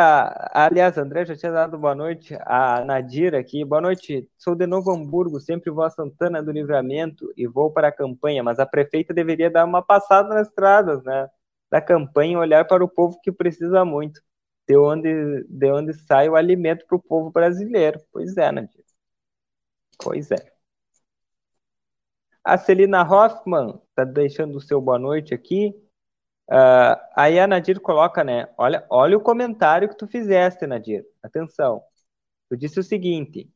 aliás, 0.51 0.97
André 0.97 1.25
já 1.25 1.36
tinha 1.36 1.51
dado 1.51 1.77
boa 1.77 1.95
noite. 1.95 2.38
A 2.41 2.84
Nadira 2.84 3.39
aqui, 3.39 3.63
boa 3.63 3.81
noite. 3.81 4.29
Sou 4.37 4.56
de 4.56 4.67
Novo 4.67 4.91
Hamburgo, 4.91 5.39
sempre 5.39 5.71
vou 5.71 5.83
a 5.83 5.89
Santana 5.89 6.43
do 6.43 6.52
Livramento 6.52 7.31
e 7.37 7.48
vou 7.48 7.71
para 7.71 7.87
a 7.87 7.91
campanha, 7.91 8.43
mas 8.43 8.60
a 8.60 8.65
prefeita 8.65 9.13
deveria 9.13 9.50
dar 9.50 9.65
uma 9.65 9.81
passada 9.81 10.29
nas 10.29 10.48
estradas, 10.48 11.04
né? 11.04 11.29
Da 11.71 11.81
campanha 11.81 12.39
olhar 12.39 12.65
para 12.65 12.83
o 12.83 12.89
povo 12.89 13.19
que 13.21 13.31
precisa 13.31 13.85
muito, 13.85 14.21
de 14.67 14.77
onde, 14.77 15.43
de 15.48 15.71
onde 15.71 15.93
sai 15.93 16.29
o 16.29 16.35
alimento 16.35 16.85
para 16.87 16.98
o 16.98 17.02
povo 17.02 17.31
brasileiro. 17.31 18.00
Pois 18.12 18.35
é, 18.37 18.52
Nadira. 18.52 18.83
Pois 19.98 20.31
é. 20.31 20.56
A 22.43 22.58
Celina 22.58 23.02
Hoffman 23.04 23.81
está 23.89 24.04
deixando 24.04 24.58
o 24.58 24.62
seu 24.62 24.79
boa 24.79 25.00
noite 25.00 25.33
aqui. 25.33 25.73
Uh, 26.50 26.96
aí 27.15 27.39
a 27.39 27.48
Nadir 27.48 27.79
coloca, 27.81 28.23
né? 28.23 28.48
Olha, 28.58 28.85
olha 28.89 29.17
o 29.17 29.21
comentário 29.21 29.89
que 29.89 29.98
tu 29.98 30.08
fizeste, 30.08 30.67
Nadir. 30.67 31.06
Atenção. 31.23 31.83
Tu 32.50 32.58
disse 32.58 32.79
o 32.79 32.83
seguinte: 32.83 33.50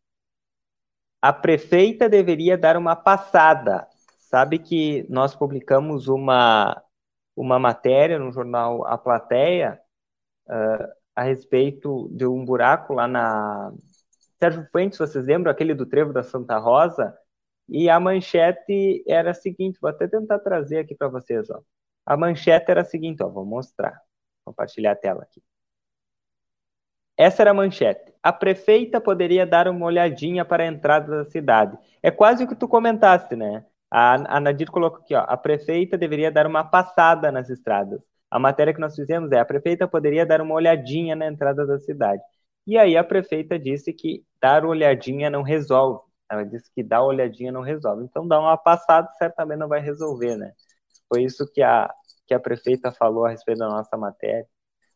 a 1.22 1.34
prefeita 1.34 2.10
deveria 2.10 2.58
dar 2.58 2.78
uma 2.78 2.96
passada. 2.96 3.88
Sabe 4.20 4.60
que 4.60 5.06
nós 5.10 5.36
publicamos 5.36 6.08
uma, 6.08 6.82
uma 7.36 7.60
matéria 7.60 8.20
no 8.20 8.32
jornal 8.32 8.86
A 8.88 8.98
Plateia, 8.98 9.80
uh, 10.48 10.88
a 11.16 11.24
respeito 11.24 12.10
de 12.12 12.26
um 12.26 12.46
buraco 12.46 12.94
lá 12.94 13.08
na 13.08 13.74
Sérgio 14.40 14.68
Fuentes, 14.72 14.98
vocês 14.98 15.26
lembram 15.26 15.52
aquele 15.52 15.74
do 15.74 15.86
Trevo 15.86 16.14
da 16.14 16.24
Santa 16.24 16.58
Rosa? 16.58 17.14
E 17.68 17.90
a 17.90 18.00
manchete 18.00 19.04
era 19.08 19.32
a 19.32 19.34
seguinte, 19.34 19.80
vou 19.82 19.90
até 19.90 20.08
tentar 20.08 20.40
trazer 20.40 20.80
aqui 20.80 20.96
para 20.96 21.10
vocês, 21.10 21.50
ó. 21.50 21.62
A 22.10 22.18
manchete 22.18 22.72
era 22.72 22.82
a 22.82 22.84
seguinte, 22.84 23.22
ó, 23.22 23.30
vou 23.30 23.46
mostrar. 23.46 24.02
Compartilhar 24.44 24.94
a 24.94 24.96
tela 24.96 25.22
aqui. 25.22 25.44
Essa 27.16 27.44
era 27.44 27.52
a 27.52 27.54
manchete. 27.54 28.12
A 28.24 28.34
prefeita 28.34 29.00
poderia 29.00 29.46
dar 29.46 29.68
uma 29.68 29.86
olhadinha 29.86 30.44
para 30.44 30.64
a 30.64 30.66
entrada 30.66 31.24
da 31.24 31.30
cidade. 31.30 31.78
É 32.02 32.10
quase 32.10 32.44
o 32.44 32.48
que 32.48 32.56
tu 32.56 32.68
comentaste, 32.68 33.36
né? 33.36 33.64
A, 33.92 34.38
a 34.38 34.40
Nadir 34.40 34.72
colocou 34.72 35.02
aqui, 35.02 35.14
ó. 35.14 35.20
A 35.28 35.38
prefeita 35.38 36.00
deveria 36.00 36.32
dar 36.32 36.48
uma 36.48 36.64
passada 36.64 37.32
nas 37.32 37.48
estradas. 37.48 38.02
A 38.32 38.40
matéria 38.40 38.74
que 38.74 38.80
nós 38.80 38.96
fizemos 38.96 39.32
é: 39.32 39.40
a 39.40 39.46
prefeita 39.46 39.88
poderia 39.88 40.26
dar 40.26 40.42
uma 40.42 40.56
olhadinha 40.56 41.16
na 41.16 41.28
entrada 41.28 41.64
da 41.68 41.78
cidade. 41.78 42.24
E 42.66 42.76
aí 42.76 42.98
a 42.98 43.04
prefeita 43.04 43.60
disse 43.60 43.94
que 43.94 44.24
dar 44.42 44.66
olhadinha 44.66 45.30
não 45.30 45.44
resolve. 45.44 46.02
Ela 46.32 46.44
disse 46.44 46.72
que 46.74 46.82
dar 46.82 47.04
olhadinha 47.04 47.52
não 47.52 47.62
resolve. 47.62 48.04
Então, 48.04 48.28
dar 48.28 48.40
uma 48.40 48.58
passada 48.58 49.08
certamente 49.20 49.60
não 49.60 49.68
vai 49.68 49.80
resolver, 49.80 50.36
né? 50.38 50.54
Foi 51.10 51.24
isso 51.24 51.46
que 51.52 51.62
a, 51.62 51.94
que 52.28 52.34
a 52.34 52.40
prefeita 52.40 52.92
falou 52.92 53.26
a 53.26 53.32
respeito 53.32 53.60
da 53.60 53.68
nossa 53.68 53.98
matéria 53.98 54.48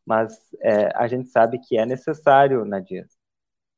mas 0.06 0.38
é, 0.62 0.92
a 0.96 1.08
gente 1.08 1.30
sabe 1.30 1.60
que 1.60 1.78
é 1.78 1.86
necessário, 1.86 2.66
Nadia, 2.66 3.06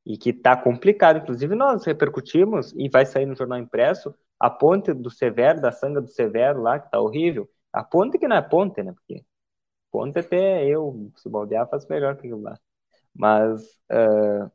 e 0.05 0.17
que 0.17 0.31
está 0.31 0.55
complicado. 0.57 1.17
Inclusive, 1.17 1.55
nós 1.55 1.85
repercutimos, 1.85 2.73
e 2.73 2.89
vai 2.89 3.05
sair 3.05 3.25
no 3.25 3.35
jornal 3.35 3.59
impresso, 3.59 4.13
a 4.39 4.49
ponte 4.49 4.93
do 4.93 5.09
Severo, 5.09 5.61
da 5.61 5.71
sanga 5.71 6.01
do 6.01 6.07
Severo 6.07 6.61
lá, 6.61 6.79
que 6.79 6.87
está 6.87 6.99
horrível. 6.99 7.49
A 7.71 7.83
ponte 7.83 8.17
que 8.17 8.27
não 8.27 8.35
é 8.37 8.41
ponte, 8.41 8.81
né? 8.83 8.93
Porque 8.93 9.23
ponte 9.91 10.19
até 10.19 10.65
eu, 10.65 11.11
se 11.17 11.29
baldear, 11.29 11.67
faço 11.69 11.87
melhor 11.89 12.15
que 12.15 12.27
aquilo 12.27 12.41
lá. 12.41 12.57
Mas 13.13 13.61
uh, 13.91 14.51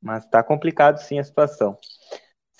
mas 0.00 0.24
está 0.24 0.42
complicado 0.42 0.98
sim 0.98 1.18
a 1.18 1.24
situação. 1.24 1.78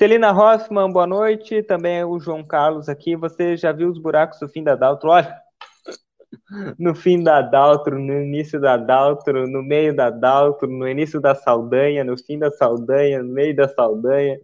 Celina 0.03 0.33
Hoffman, 0.33 0.91
boa 0.91 1.07
noite. 1.07 1.63
Também 1.63 2.03
o 2.03 2.19
João 2.19 2.43
Carlos 2.43 2.89
aqui. 2.89 3.15
Você 3.15 3.57
já 3.57 3.71
viu 3.71 3.89
os 3.89 4.01
buracos 4.01 4.41
do 4.41 4.49
fim 4.49 4.61
da 4.65 4.75
Daltro? 4.75 5.11
Olha, 5.11 5.41
no 6.77 6.93
fim 6.93 7.23
da 7.23 7.41
Daltro, 7.41 8.01
no 8.01 8.21
início 8.21 8.61
da 8.61 8.77
Daltro, 8.77 9.47
no 9.47 9.63
meio 9.63 9.95
da 9.95 10.11
Daltro, 10.11 10.69
no 10.69 10.89
início 10.89 11.21
da 11.21 11.37
Saldanha, 11.37 12.03
no 12.03 12.19
fim 12.19 12.37
da 12.37 12.51
Saldanha, 12.51 13.23
no 13.23 13.33
meio 13.33 13.55
da 13.55 13.69
Saldanha. 13.69 14.41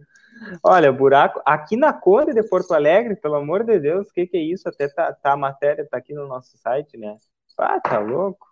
Olha, 0.63 0.93
buraco 0.93 1.41
aqui 1.45 1.75
na 1.75 1.91
Conde 1.91 2.33
de 2.33 2.41
Porto 2.41 2.73
Alegre, 2.73 3.17
pelo 3.17 3.35
amor 3.35 3.65
de 3.65 3.77
Deus, 3.81 4.07
o 4.07 4.13
que, 4.13 4.27
que 4.27 4.37
é 4.37 4.41
isso? 4.41 4.69
Até 4.69 4.87
tá, 4.87 5.11
tá, 5.11 5.33
a 5.33 5.37
matéria 5.37 5.85
tá 5.85 5.97
aqui 5.97 6.13
no 6.13 6.25
nosso 6.25 6.57
site, 6.57 6.97
né? 6.97 7.17
Ah, 7.57 7.81
tá 7.81 7.99
louco. 7.99 8.47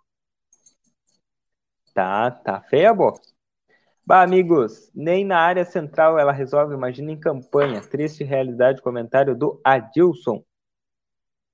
Tá, 1.94 2.30
tá 2.30 2.60
feia 2.60 2.90
a 2.90 2.94
boca. 2.94 3.37
Bah, 4.08 4.22
amigos, 4.22 4.90
nem 4.94 5.22
na 5.22 5.38
área 5.38 5.66
central 5.66 6.18
ela 6.18 6.32
resolve, 6.32 6.72
imagina 6.72 7.12
em 7.12 7.20
campanha. 7.20 7.82
Triste 7.82 8.24
realidade, 8.24 8.80
comentário 8.80 9.36
do 9.36 9.60
Adilson. 9.62 10.42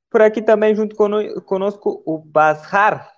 Por 0.09 0.23
aqui 0.23 0.41
também, 0.41 0.73
junto 0.73 0.95
conosco, 0.95 2.01
o 2.07 2.17
Bazar 2.17 3.13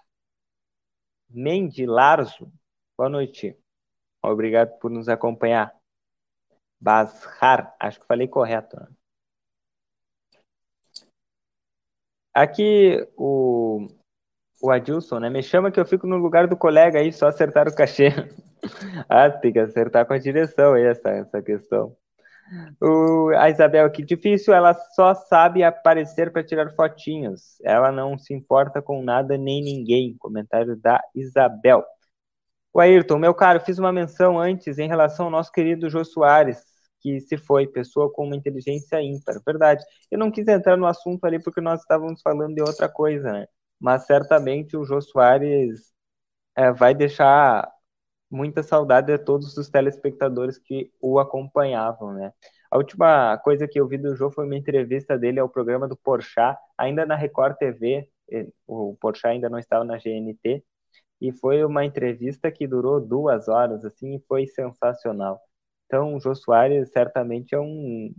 Mendilarzo. 1.28 2.50
Boa 2.96 3.10
noite. 3.10 3.54
Obrigado 4.24 4.78
por 4.78 4.90
nos 4.90 5.06
acompanhar. 5.06 5.70
Bazar, 6.80 7.76
acho 7.78 8.00
que 8.00 8.06
falei 8.06 8.26
correto. 8.26 8.80
Né? 8.80 8.88
Aqui 12.32 13.06
o, 13.14 13.86
o 14.62 14.70
Adilson, 14.70 15.18
né? 15.18 15.28
Me 15.28 15.42
chama 15.42 15.70
que 15.70 15.78
eu 15.78 15.84
fico 15.84 16.06
no 16.06 16.16
lugar 16.16 16.46
do 16.48 16.56
colega 16.56 17.00
aí, 17.00 17.12
só 17.12 17.26
acertar 17.26 17.68
o 17.68 17.74
cachê. 17.74 18.08
ah, 19.08 19.30
tem 19.30 19.52
que 19.52 19.58
acertar 19.58 20.06
com 20.06 20.12
a 20.12 20.18
direção 20.18 20.74
aí 20.74 20.84
essa, 20.84 21.10
essa 21.10 21.42
questão. 21.42 21.96
O, 22.80 23.30
a 23.36 23.50
Isabel, 23.50 23.90
que 23.90 24.04
difícil, 24.04 24.54
ela 24.54 24.72
só 24.94 25.14
sabe 25.14 25.64
aparecer 25.64 26.32
para 26.32 26.44
tirar 26.44 26.72
fotinhos. 26.74 27.60
Ela 27.62 27.90
não 27.90 28.16
se 28.16 28.32
importa 28.32 28.80
com 28.80 29.02
nada 29.02 29.36
nem 29.36 29.62
ninguém. 29.62 30.16
Comentário 30.18 30.76
da 30.76 31.00
Isabel. 31.14 31.84
O 32.72 32.80
Ayrton, 32.80 33.18
meu 33.18 33.34
caro, 33.34 33.60
fiz 33.60 33.78
uma 33.78 33.92
menção 33.92 34.38
antes 34.38 34.78
em 34.78 34.88
relação 34.88 35.26
ao 35.26 35.30
nosso 35.30 35.50
querido 35.50 35.88
Jô 35.88 36.04
Soares, 36.04 36.62
que 37.00 37.20
se 37.20 37.36
foi, 37.36 37.66
pessoa 37.66 38.12
com 38.12 38.26
uma 38.26 38.36
inteligência 38.36 39.00
ímpar. 39.02 39.40
Verdade. 39.44 39.82
Eu 40.10 40.18
não 40.18 40.30
quis 40.30 40.46
entrar 40.46 40.76
no 40.76 40.86
assunto 40.86 41.24
ali 41.24 41.42
porque 41.42 41.60
nós 41.60 41.80
estávamos 41.80 42.20
falando 42.22 42.54
de 42.54 42.62
outra 42.62 42.88
coisa, 42.88 43.32
né? 43.32 43.46
Mas 43.80 44.06
certamente 44.06 44.76
o 44.76 44.84
Jô 44.84 45.00
Soares 45.00 45.92
é, 46.56 46.72
vai 46.72 46.94
deixar 46.94 47.70
muita 48.30 48.62
saudade 48.62 49.12
a 49.12 49.18
todos 49.18 49.56
os 49.56 49.68
telespectadores 49.68 50.58
que 50.58 50.92
o 51.00 51.18
acompanhavam, 51.18 52.12
né? 52.12 52.32
A 52.70 52.76
última 52.76 53.38
coisa 53.38 53.68
que 53.68 53.78
eu 53.80 53.86
vi 53.86 53.98
do 53.98 54.16
Jô 54.16 54.30
foi 54.30 54.44
uma 54.44 54.56
entrevista 54.56 55.18
dele 55.18 55.38
ao 55.40 55.48
programa 55.48 55.86
do 55.88 55.96
Porchat, 55.96 56.58
ainda 56.76 57.06
na 57.06 57.14
Record 57.14 57.56
TV, 57.56 58.08
o 58.66 58.96
Porchat 59.00 59.28
ainda 59.28 59.48
não 59.48 59.58
estava 59.58 59.84
na 59.84 59.96
GNT, 59.98 60.64
e 61.20 61.32
foi 61.32 61.64
uma 61.64 61.84
entrevista 61.84 62.50
que 62.50 62.66
durou 62.66 63.00
duas 63.00 63.48
horas, 63.48 63.84
assim, 63.84 64.16
e 64.16 64.20
foi 64.28 64.46
sensacional. 64.46 65.40
Então, 65.86 66.16
o 66.16 66.20
Jô 66.20 66.34
Soares 66.34 66.90
certamente 66.90 67.54
é 67.54 67.60
um 67.60 68.12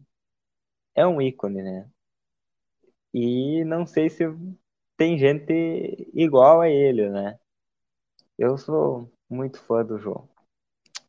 é 0.95 1.05
um 1.05 1.22
ícone, 1.22 1.62
né? 1.62 1.89
E 3.14 3.64
não 3.66 3.86
sei 3.86 4.10
se 4.10 4.24
tem 4.97 5.18
gente 5.18 5.53
igual 6.14 6.62
a 6.62 6.70
ele, 6.70 7.10
né? 7.10 7.39
Eu 8.38 8.58
sou 8.58 9.12
muito 9.30 9.59
fã 9.59 9.84
do 9.86 9.97
João. 9.97 10.28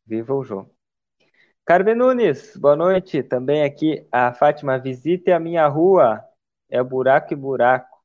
Viva 0.07 0.35
o 0.35 0.45
João. 0.45 0.71
Carmen 1.65 1.95
Nunes, 1.95 2.57
boa 2.57 2.75
noite. 2.75 3.23
Também 3.23 3.63
aqui 3.63 4.07
a 4.11 4.33
Fátima, 4.33 4.79
visite 4.79 5.31
a 5.31 5.39
minha 5.39 5.67
rua. 5.69 6.25
É 6.69 6.83
buraco 6.83 7.33
e 7.33 7.37
buraco. 7.37 7.99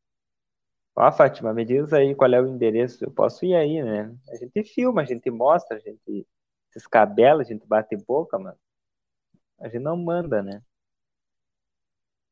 Ó, 0.95 1.11
Fátima, 1.11 1.53
me 1.53 1.65
diz 1.65 1.91
aí 1.91 2.13
qual 2.13 2.31
é 2.33 2.41
o 2.41 2.47
endereço. 2.47 3.03
Eu 3.03 3.11
posso 3.11 3.45
ir 3.45 3.55
aí, 3.55 3.81
né? 3.81 4.13
A 4.29 4.35
gente 4.35 4.63
filma, 4.63 5.01
a 5.01 5.05
gente 5.05 5.29
mostra, 5.31 5.77
a 5.77 5.79
gente 5.79 6.27
se 6.71 6.77
escabela, 6.77 7.41
a 7.41 7.45
gente 7.45 7.65
bate 7.65 7.95
boca, 7.95 8.37
mas 8.37 8.55
a 9.59 9.67
gente 9.69 9.81
não 9.81 9.97
manda, 9.97 10.43
né? 10.43 10.61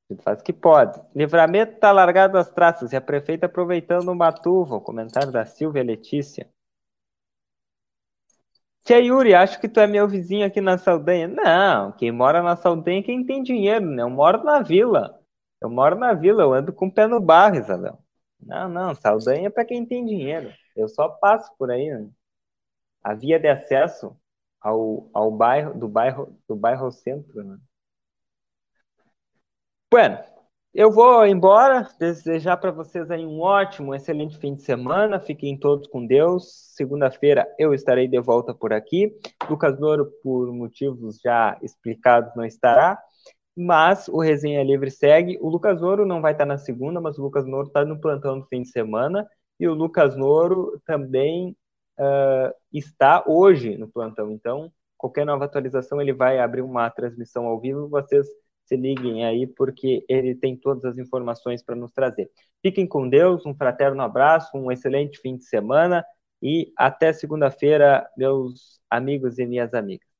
A 0.09 0.13
gente 0.13 0.23
faz 0.23 0.41
o 0.41 0.43
que 0.43 0.53
pode. 0.53 1.01
Livramento 1.15 1.79
tá 1.79 1.91
largado 1.91 2.37
as 2.37 2.51
traças 2.51 2.91
e 2.91 2.95
a 2.95 3.01
prefeita 3.01 3.45
aproveitando 3.45 4.09
o 4.09 4.15
matuva. 4.15 4.75
O 4.75 4.81
comentário 4.81 5.31
da 5.31 5.45
Silvia 5.45 5.81
Letícia. 5.81 6.51
Tia 8.83 8.99
Yuri, 8.99 9.33
acho 9.35 9.59
que 9.59 9.69
tu 9.69 9.79
é 9.79 9.87
meu 9.87 10.07
vizinho 10.07 10.45
aqui 10.45 10.59
na 10.59 10.77
Saldanha. 10.77 11.27
Não, 11.27 11.91
quem 11.91 12.11
mora 12.11 12.41
na 12.41 12.55
Saldanha 12.55 12.99
é 12.99 13.03
quem 13.03 13.25
tem 13.25 13.43
dinheiro, 13.43 13.85
né? 13.85 14.01
Eu 14.01 14.09
moro 14.09 14.43
na 14.43 14.61
vila. 14.61 15.19
Eu 15.61 15.69
moro 15.69 15.95
na 15.95 16.13
vila, 16.13 16.43
eu 16.43 16.53
ando 16.53 16.73
com 16.73 16.87
o 16.87 16.91
pé 16.91 17.05
no 17.07 17.19
barro, 17.19 17.55
Isabel. 17.55 17.99
Não, 18.39 18.67
não, 18.67 18.95
Saldanha 18.95 19.47
é 19.47 19.49
para 19.49 19.65
quem 19.65 19.85
tem 19.85 20.05
dinheiro. 20.05 20.51
Eu 20.75 20.87
só 20.87 21.07
passo 21.09 21.51
por 21.57 21.69
aí, 21.71 21.91
né? 21.91 22.09
A 23.03 23.13
via 23.13 23.39
de 23.39 23.47
acesso 23.47 24.17
ao, 24.59 25.09
ao 25.13 25.31
bairro, 25.31 25.77
do 25.77 25.87
bairro, 25.87 26.35
do 26.47 26.55
bairro 26.55 26.85
ao 26.85 26.91
centro, 26.91 27.43
né? 27.43 27.57
Bueno, 29.91 30.17
eu 30.73 30.89
vou 30.89 31.25
embora, 31.25 31.89
desejar 31.99 32.55
para 32.55 32.71
vocês 32.71 33.11
aí 33.11 33.25
um 33.25 33.41
ótimo, 33.41 33.93
excelente 33.93 34.37
fim 34.37 34.55
de 34.55 34.63
semana. 34.63 35.19
Fiquem 35.19 35.57
todos 35.57 35.87
com 35.87 36.05
Deus. 36.05 36.73
Segunda-feira 36.75 37.45
eu 37.59 37.73
estarei 37.73 38.07
de 38.07 38.19
volta 38.21 38.53
por 38.53 38.71
aqui. 38.71 39.13
Lucas 39.49 39.77
Douro, 39.77 40.09
por 40.23 40.51
motivos 40.53 41.19
já 41.21 41.57
explicados, 41.61 42.33
não 42.37 42.45
estará. 42.45 42.97
Mas 43.55 44.07
o 44.07 44.21
Resenha 44.21 44.63
Livre 44.63 44.89
segue. 44.89 45.37
O 45.41 45.49
Lucas 45.49 45.81
Ouro 45.81 46.05
não 46.05 46.21
vai 46.21 46.31
estar 46.31 46.45
na 46.45 46.57
segunda, 46.57 47.01
mas 47.01 47.17
o 47.17 47.23
Lucas 47.23 47.45
Noro 47.45 47.67
está 47.67 47.83
no 47.83 47.99
plantão 47.99 48.39
do 48.39 48.45
fim 48.45 48.61
de 48.61 48.69
semana. 48.69 49.27
E 49.59 49.67
o 49.67 49.73
Lucas 49.73 50.15
Noro 50.15 50.81
também 50.85 51.55
uh, 51.99 52.53
está 52.71 53.23
hoje 53.27 53.77
no 53.77 53.89
plantão. 53.89 54.31
Então, 54.31 54.71
qualquer 54.97 55.25
nova 55.25 55.45
atualização, 55.45 56.01
ele 56.01 56.13
vai 56.13 56.39
abrir 56.39 56.61
uma 56.61 56.89
transmissão 56.89 57.45
ao 57.45 57.59
vivo. 57.59 57.89
Vocês 57.89 58.25
se 58.71 58.77
liguem 58.77 59.25
aí, 59.25 59.45
porque 59.45 60.05
ele 60.07 60.33
tem 60.33 60.55
todas 60.55 60.85
as 60.85 60.97
informações 60.97 61.61
para 61.61 61.75
nos 61.75 61.91
trazer. 61.91 62.31
Fiquem 62.61 62.87
com 62.87 63.09
Deus, 63.09 63.45
um 63.45 63.53
fraterno 63.53 64.01
abraço, 64.01 64.57
um 64.57 64.71
excelente 64.71 65.19
fim 65.19 65.35
de 65.35 65.43
semana 65.43 66.05
e 66.41 66.71
até 66.77 67.11
segunda-feira, 67.11 68.07
meus 68.17 68.79
amigos 68.89 69.37
e 69.39 69.45
minhas 69.45 69.73
amigas. 69.73 70.10